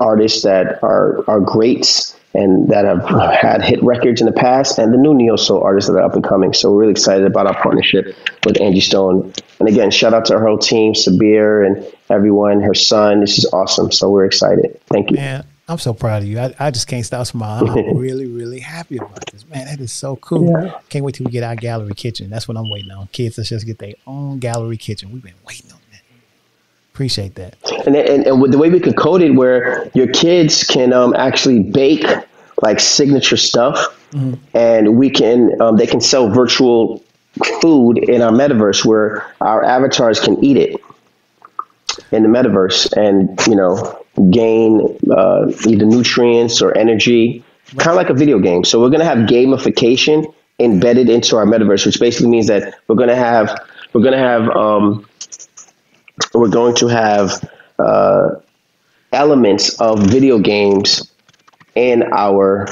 artists 0.00 0.42
that 0.42 0.82
are 0.82 1.24
are 1.28 1.40
greats 1.40 2.18
and 2.34 2.68
that 2.68 2.84
have 2.84 3.08
had 3.32 3.62
hit 3.62 3.80
records 3.82 4.20
in 4.20 4.26
the 4.26 4.32
past, 4.32 4.78
and 4.78 4.92
the 4.92 4.98
new 4.98 5.14
neo 5.14 5.36
soul 5.36 5.62
artists 5.62 5.88
that 5.88 5.96
are 5.96 6.02
up 6.02 6.14
and 6.14 6.24
coming. 6.24 6.52
So 6.52 6.70
we're 6.72 6.80
really 6.80 6.90
excited 6.90 7.24
about 7.24 7.46
our 7.46 7.54
partnership 7.62 8.16
with 8.44 8.60
Angie 8.60 8.80
Stone. 8.80 9.32
And 9.60 9.68
again, 9.68 9.92
shout 9.92 10.12
out 10.12 10.24
to 10.26 10.38
her 10.38 10.44
whole 10.44 10.58
team, 10.58 10.94
Sabir 10.94 11.64
and 11.64 11.86
everyone, 12.10 12.60
her 12.60 12.74
son. 12.74 13.20
This 13.20 13.38
is 13.38 13.46
awesome. 13.52 13.92
So 13.92 14.10
we're 14.10 14.24
excited. 14.24 14.80
Thank 14.86 15.12
you. 15.12 15.18
Man, 15.18 15.46
I'm 15.66 15.78
so 15.78 15.94
proud 15.94 16.22
of 16.22 16.28
you. 16.28 16.38
I, 16.38 16.54
I 16.58 16.70
just 16.70 16.88
can't 16.88 17.04
stop 17.06 17.26
smiling. 17.26 17.70
I'm 17.70 17.96
really, 17.96 18.26
really 18.26 18.60
happy 18.60 18.98
about 18.98 19.24
this. 19.32 19.46
Man, 19.48 19.64
that 19.66 19.80
is 19.80 19.92
so 19.92 20.16
cool. 20.16 20.50
Yeah. 20.50 20.78
Can't 20.90 21.04
wait 21.04 21.14
till 21.14 21.24
we 21.24 21.32
get 21.32 21.42
our 21.42 21.56
gallery 21.56 21.94
kitchen. 21.94 22.28
That's 22.28 22.46
what 22.46 22.56
I'm 22.56 22.68
waiting 22.68 22.90
on. 22.90 23.06
Kids, 23.08 23.38
let's 23.38 23.48
just 23.48 23.64
get 23.64 23.78
their 23.78 23.94
own 24.06 24.40
gallery 24.40 24.76
kitchen. 24.76 25.10
We've 25.10 25.22
been 25.22 25.32
waiting 25.46 25.72
on 25.72 25.78
that. 25.90 26.02
Appreciate 26.92 27.34
that. 27.36 27.56
And, 27.86 27.96
and, 27.96 28.26
and 28.26 28.52
the 28.52 28.58
way 28.58 28.68
we 28.68 28.78
could 28.78 28.96
code 28.96 29.22
it 29.22 29.30
where 29.30 29.90
your 29.94 30.08
kids 30.08 30.64
can 30.64 30.92
um, 30.92 31.14
actually 31.14 31.62
bake 31.62 32.04
like 32.62 32.78
signature 32.78 33.36
stuff 33.36 33.76
mm-hmm. 34.10 34.34
and 34.54 34.96
we 34.96 35.08
can, 35.08 35.60
um, 35.62 35.76
they 35.76 35.86
can 35.86 36.00
sell 36.00 36.28
virtual 36.28 37.02
food 37.60 37.98
in 37.98 38.20
our 38.20 38.30
metaverse 38.30 38.84
where 38.84 39.26
our 39.40 39.64
avatars 39.64 40.20
can 40.20 40.42
eat 40.44 40.56
it 40.56 40.80
in 42.12 42.22
the 42.22 42.28
metaverse 42.28 42.92
and, 42.96 43.44
you 43.46 43.56
know, 43.56 44.03
gain 44.30 44.98
uh, 45.10 45.50
either 45.66 45.84
nutrients 45.84 46.62
or 46.62 46.76
energy, 46.76 47.44
kind 47.78 47.90
of 47.90 47.96
like 47.96 48.10
a 48.10 48.14
video 48.14 48.38
game. 48.38 48.64
So 48.64 48.80
we're 48.80 48.90
going 48.90 49.00
to 49.00 49.06
have 49.06 49.18
gamification 49.18 50.32
embedded 50.58 51.08
into 51.10 51.36
our 51.36 51.44
metaverse, 51.44 51.84
which 51.86 51.98
basically 51.98 52.28
means 52.28 52.46
that 52.46 52.74
we're 52.86 52.96
going 52.96 53.08
to 53.08 53.16
have 53.16 53.58
we're 53.92 54.02
going 54.02 54.12
to 54.12 54.18
have 54.18 54.48
um, 54.50 55.06
we're 56.32 56.48
going 56.48 56.74
to 56.76 56.86
have 56.88 57.48
uh, 57.78 58.30
elements 59.12 59.80
of 59.80 60.00
video 60.00 60.38
games 60.38 61.10
in 61.74 62.04
our 62.12 62.66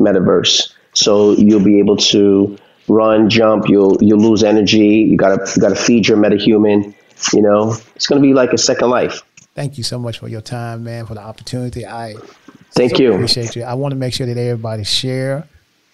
metaverse. 0.00 0.72
So 0.94 1.32
you'll 1.32 1.64
be 1.64 1.78
able 1.78 1.96
to 1.96 2.56
run, 2.88 3.28
jump. 3.28 3.68
You'll 3.68 3.98
you'll 4.02 4.20
lose 4.20 4.42
energy. 4.42 5.06
You 5.10 5.16
gotta 5.16 5.50
you 5.54 5.60
gotta 5.60 5.76
feed 5.76 6.06
your 6.08 6.16
metahuman. 6.16 6.94
You 7.32 7.42
know, 7.42 7.76
it's 7.96 8.06
gonna 8.06 8.20
be 8.20 8.32
like 8.34 8.52
a 8.52 8.58
second 8.58 8.90
life. 8.90 9.22
Thank 9.54 9.78
you 9.78 9.84
so 9.84 9.98
much 9.98 10.18
for 10.18 10.28
your 10.28 10.40
time, 10.40 10.82
man, 10.84 11.06
for 11.06 11.14
the 11.14 11.20
opportunity. 11.20 11.86
I 11.86 12.14
thank 12.72 12.96
so 12.96 13.02
you. 13.02 13.14
Appreciate 13.14 13.54
you. 13.54 13.62
I 13.62 13.74
want 13.74 13.92
to 13.92 13.96
make 13.96 14.12
sure 14.12 14.26
that 14.26 14.36
everybody 14.36 14.82
share, 14.82 15.46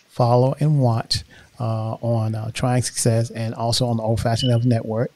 follow, 0.09 0.55
and 0.61 0.81
watch 0.81 1.25
uh, 1.59 1.93
on 2.01 2.35
uh, 2.35 2.51
Trying 2.53 2.83
Success 2.83 3.31
and 3.31 3.55
also 3.55 3.87
on 3.87 3.99
the 3.99 4.03
Old 4.03 4.21
Fashioned 4.21 4.51
Love 4.51 4.65
Network. 4.65 5.11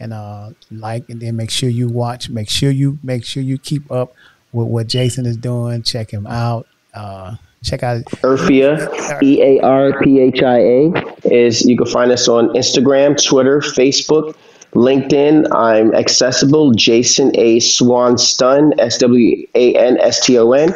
And 0.00 0.12
uh, 0.12 0.50
like, 0.70 1.08
and 1.08 1.20
then 1.20 1.36
make 1.36 1.50
sure 1.50 1.68
you 1.68 1.88
watch. 1.88 2.28
Make 2.28 2.50
sure 2.50 2.70
you 2.70 2.98
make 3.02 3.24
sure 3.24 3.42
you 3.42 3.56
keep 3.56 3.90
up 3.90 4.12
with 4.52 4.66
what 4.66 4.88
Jason 4.88 5.24
is 5.24 5.36
doing. 5.36 5.82
Check 5.82 6.10
him 6.10 6.26
out. 6.26 6.66
Uh, 6.92 7.36
check 7.62 7.82
out 7.82 8.02
Earphia, 8.22 8.90
E 9.22 9.40
A 9.40 9.60
R 9.60 9.98
P 10.02 10.20
H 10.20 10.42
I 10.42 10.58
A. 10.58 10.92
Is 11.24 11.64
you 11.64 11.76
can 11.78 11.86
find 11.86 12.10
us 12.10 12.28
on 12.28 12.48
Instagram, 12.50 13.16
Twitter, 13.24 13.60
Facebook. 13.60 14.34
LinkedIn, 14.74 15.48
I'm 15.54 15.94
accessible. 15.94 16.72
Jason 16.72 17.30
A. 17.34 17.60
Swanston, 17.60 18.78
S 18.78 18.98
W 18.98 19.46
A 19.54 19.74
N 19.74 19.98
S 19.98 20.24
T 20.24 20.38
O 20.38 20.52
N. 20.52 20.74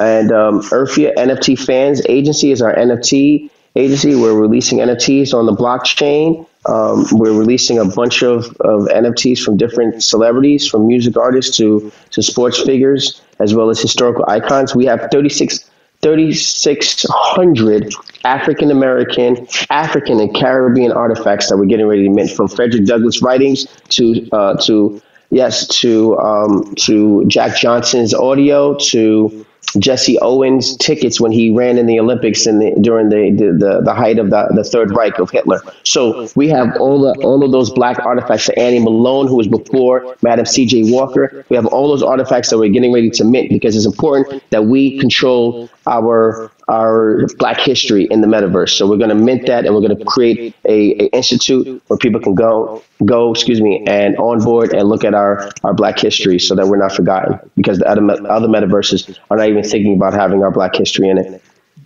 And 0.00 0.32
um, 0.32 0.62
Earphia 0.72 1.14
NFT 1.16 1.58
Fans 1.58 2.00
Agency 2.08 2.50
is 2.50 2.62
our 2.62 2.74
NFT 2.74 3.50
agency. 3.76 4.14
We're 4.14 4.38
releasing 4.38 4.78
NFTs 4.78 5.34
on 5.34 5.46
the 5.46 5.52
blockchain. 5.52 6.46
Um, 6.66 7.04
we're 7.12 7.36
releasing 7.36 7.78
a 7.78 7.84
bunch 7.84 8.22
of, 8.22 8.44
of 8.60 8.82
NFTs 8.88 9.42
from 9.42 9.56
different 9.56 10.02
celebrities, 10.02 10.66
from 10.66 10.86
music 10.86 11.16
artists 11.16 11.56
to, 11.56 11.92
to 12.10 12.22
sports 12.22 12.62
figures, 12.62 13.20
as 13.40 13.54
well 13.54 13.68
as 13.68 13.80
historical 13.80 14.24
icons. 14.28 14.74
We 14.74 14.86
have 14.86 15.08
36 15.10 15.68
3,600 16.02 17.94
African 18.24 18.70
American, 18.70 19.46
African, 19.70 20.20
and 20.20 20.34
Caribbean 20.34 20.90
artifacts 20.92 21.48
that 21.48 21.56
we're 21.56 21.66
getting 21.66 21.86
ready 21.86 22.04
to 22.04 22.10
mint 22.10 22.30
from 22.30 22.48
Frederick 22.48 22.86
Douglass 22.86 23.22
writings 23.22 23.66
to 23.90 24.28
uh, 24.32 24.56
to 24.62 25.00
yes 25.30 25.66
to 25.80 26.18
um, 26.18 26.74
to 26.76 27.24
Jack 27.26 27.56
Johnson's 27.56 28.14
audio 28.14 28.76
to 28.90 29.46
Jesse 29.78 30.18
Owens 30.20 30.76
tickets 30.76 31.20
when 31.20 31.32
he 31.32 31.50
ran 31.50 31.78
in 31.78 31.86
the 31.86 31.98
Olympics 31.98 32.44
the, 32.44 32.76
during 32.80 33.08
the, 33.08 33.30
the, 33.30 33.52
the, 33.52 33.80
the, 33.82 33.94
height 33.94 34.18
of 34.18 34.30
the, 34.30 34.48
the 34.54 34.64
Third 34.64 34.94
Reich 34.94 35.18
of 35.18 35.30
Hitler. 35.30 35.60
So 35.84 36.28
we 36.34 36.48
have 36.48 36.76
all 36.78 37.00
the 37.00 37.20
all 37.22 37.44
of 37.44 37.52
those 37.52 37.70
black 37.70 37.98
artifacts. 38.04 38.46
To 38.46 38.58
Annie 38.58 38.80
Malone, 38.80 39.28
who 39.28 39.36
was 39.36 39.46
before 39.46 40.16
Madam 40.22 40.46
C.J. 40.46 40.90
Walker. 40.92 41.44
We 41.48 41.56
have 41.56 41.66
all 41.66 41.88
those 41.88 42.02
artifacts 42.02 42.50
that 42.50 42.58
we're 42.58 42.72
getting 42.72 42.92
ready 42.92 43.10
to 43.10 43.24
mint 43.24 43.50
because 43.50 43.76
it's 43.76 43.86
important 43.86 44.42
that 44.50 44.64
we 44.64 44.98
control 44.98 45.68
our 45.86 46.50
our 46.68 47.26
Black 47.38 47.60
history 47.60 48.06
in 48.10 48.20
the 48.20 48.26
metaverse. 48.26 48.70
So 48.70 48.88
we're 48.88 48.96
going 48.96 49.10
to 49.10 49.14
mint 49.14 49.46
that, 49.46 49.66
and 49.66 49.74
we're 49.74 49.80
going 49.80 49.96
to 49.96 50.04
create 50.04 50.54
a, 50.64 50.92
a, 50.92 51.06
institute 51.12 51.82
where 51.86 51.98
people 51.98 52.20
can 52.20 52.34
go 52.34 52.82
go, 53.04 53.32
excuse 53.32 53.60
me, 53.60 53.84
and 53.86 54.16
onboard 54.16 54.72
and 54.72 54.88
look 54.88 55.04
at 55.04 55.14
our 55.14 55.50
our 55.64 55.74
Black 55.74 55.98
history, 55.98 56.38
so 56.38 56.54
that 56.54 56.66
we're 56.66 56.76
not 56.76 56.92
forgotten. 56.92 57.38
Because 57.56 57.78
the 57.78 57.88
other 57.88 58.02
other 58.28 58.48
metaverses 58.48 59.18
are 59.30 59.36
not 59.36 59.48
even 59.48 59.61
thinking 59.62 59.94
about 59.94 60.14
having 60.14 60.42
our 60.42 60.50
Black 60.50 60.74
history 60.76 61.08
in 61.08 61.18
it. 61.18 61.42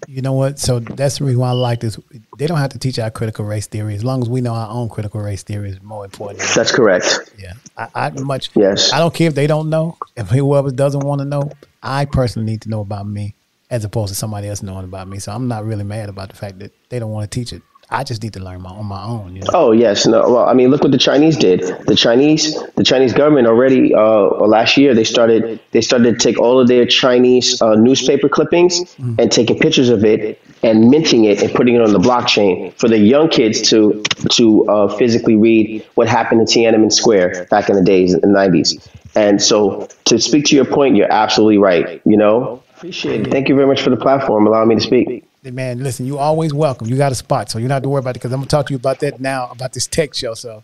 You 0.07 0.23
know 0.23 0.35
what? 0.35 0.59
So 0.59 0.79
that's 0.79 1.19
the 1.19 1.25
reason 1.25 1.41
why 1.41 1.49
I 1.49 1.53
like 1.53 1.81
this. 1.81 1.99
They 2.39 2.47
don't 2.47 2.59
have 2.59 2.71
to 2.71 2.79
teach 2.79 2.99
our 2.99 3.11
critical 3.11 3.45
race 3.45 3.67
theory 3.67 3.95
as 3.95 4.05
long 4.05 4.23
as 4.23 4.29
we 4.29 4.41
know 4.41 4.53
our 4.53 4.69
own 4.69 4.89
critical 4.89 5.21
race 5.21 5.43
theory 5.43 5.71
is 5.71 5.83
more 5.83 6.05
important. 6.05 6.45
That's 6.55 6.71
correct. 6.71 7.33
Yeah, 7.39 7.55
I, 7.77 7.89
I 7.95 8.11
much. 8.11 8.51
Yes, 8.55 8.93
I 8.93 8.99
don't 8.99 9.15
care 9.15 9.29
if 9.29 9.35
they 9.35 9.47
don't 9.47 9.71
know. 9.71 9.97
If 10.17 10.29
whoever 10.29 10.71
doesn't 10.71 11.05
want 11.05 11.21
to 11.21 11.25
know, 11.25 11.51
I 11.83 12.05
personally 12.05 12.51
need 12.51 12.63
to 12.63 12.69
know 12.69 12.81
about 12.81 13.07
me 13.07 13.35
as 13.71 13.85
opposed 13.85 14.11
to 14.11 14.15
somebody 14.15 14.49
else 14.49 14.63
knowing 14.63 14.85
about 14.85 15.09
me. 15.09 15.19
So 15.19 15.33
I'm 15.33 15.49
not 15.49 15.65
really 15.65 15.85
mad 15.85 16.09
about 16.09 16.29
the 16.29 16.37
fact 16.37 16.61
that 16.61 16.73
they 16.89 16.99
don't 16.99 17.11
want 17.11 17.31
to 17.31 17.41
teach 17.41 17.53
it. 17.53 17.63
I 17.89 18.03
just 18.03 18.23
need 18.23 18.33
to 18.33 18.41
learn 18.41 18.63
my, 18.63 18.71
on 18.71 18.87
my 18.87 19.05
own. 19.05 19.37
You 19.37 19.43
know? 19.43 19.51
Oh 19.55 19.73
yes, 19.73 20.07
no. 20.07 20.21
Well, 20.29 20.47
I 20.47 20.55
mean, 20.55 20.71
look 20.71 20.83
what 20.83 20.91
the 20.91 20.99
Chinese 20.99 21.37
did. 21.37 21.61
The 21.87 21.95
Chinese, 21.95 22.61
the 22.75 22.83
Chinese 22.83 23.13
government 23.13 23.47
already 23.47 23.95
uh, 23.95 24.25
last 24.47 24.77
year 24.77 24.93
they 24.93 25.05
started 25.05 25.61
they 25.71 25.81
started 25.81 26.19
to 26.19 26.19
take 26.19 26.41
all 26.41 26.59
of 26.59 26.67
their 26.67 26.85
Chinese 26.85 27.63
uh, 27.63 27.77
newspaper 27.77 28.29
clippings 28.29 28.81
mm-hmm. 28.81 29.15
and 29.21 29.31
taking 29.31 29.59
pictures 29.59 29.89
of 29.89 30.05
it 30.05 30.41
and 30.65 30.91
minting 30.91 31.25
it 31.25 31.43
and 31.43 31.53
putting 31.55 31.77
it 31.77 31.81
on 31.81 31.93
the 31.93 32.01
blockchain 32.01 32.73
for 32.75 32.89
the 32.89 32.99
young 32.99 33.29
kids 33.29 33.61
to 33.71 34.03
to 34.33 34.69
uh, 34.69 34.89
physically 34.97 35.37
read 35.37 35.87
what 35.95 36.09
happened 36.09 36.41
in 36.41 36.47
Tiananmen 36.47 36.93
Square 36.93 37.47
back 37.51 37.69
in 37.69 37.77
the 37.77 37.85
days 37.85 38.15
in 38.15 38.21
the 38.21 38.27
nineties. 38.27 38.77
And 39.15 39.41
so, 39.41 39.89
to 40.07 40.19
speak 40.19 40.45
to 40.47 40.57
your 40.57 40.67
point, 40.67 40.95
you're 40.97 41.11
absolutely 41.11 41.57
right. 41.57 42.03
You 42.05 42.19
know, 42.19 42.63
Appreciate 42.77 43.27
it. 43.27 43.31
Thank 43.31 43.49
you 43.49 43.55
very 43.55 43.67
much 43.67 43.81
for 43.81 43.89
the 43.89 43.97
platform, 43.97 44.47
allowing 44.47 44.69
me 44.69 44.75
to 44.75 44.81
speak 44.83 45.26
man, 45.55 45.83
listen, 45.83 46.07
you 46.07 46.19
always 46.19 46.53
welcome. 46.53 46.89
You 46.89 46.97
got 46.97 47.13
a 47.13 47.15
spot, 47.15 47.51
so 47.51 47.59
you 47.59 47.69
don't 47.69 47.75
have 47.75 47.83
to 47.83 47.89
worry 47.89 48.01
about 48.01 48.11
it 48.11 48.15
because 48.15 48.33
I'm 48.33 48.41
gonna 48.41 48.49
talk 48.49 48.67
to 48.67 48.73
you 48.73 48.79
about 48.79 49.01
that 49.01 49.21
now 49.21 49.51
about 49.51 49.73
this 49.73 49.87
tech 49.87 50.15
show. 50.15 50.35
So, 50.35 50.63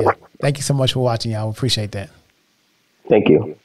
yeah, 0.00 0.12
thank 0.40 0.56
you 0.56 0.62
so 0.62 0.74
much 0.74 0.92
for 0.92 1.00
watching, 1.00 1.32
y'all. 1.32 1.46
We 1.46 1.52
appreciate 1.52 1.92
that. 1.92 2.10
Thank 3.08 3.28
you. 3.28 3.56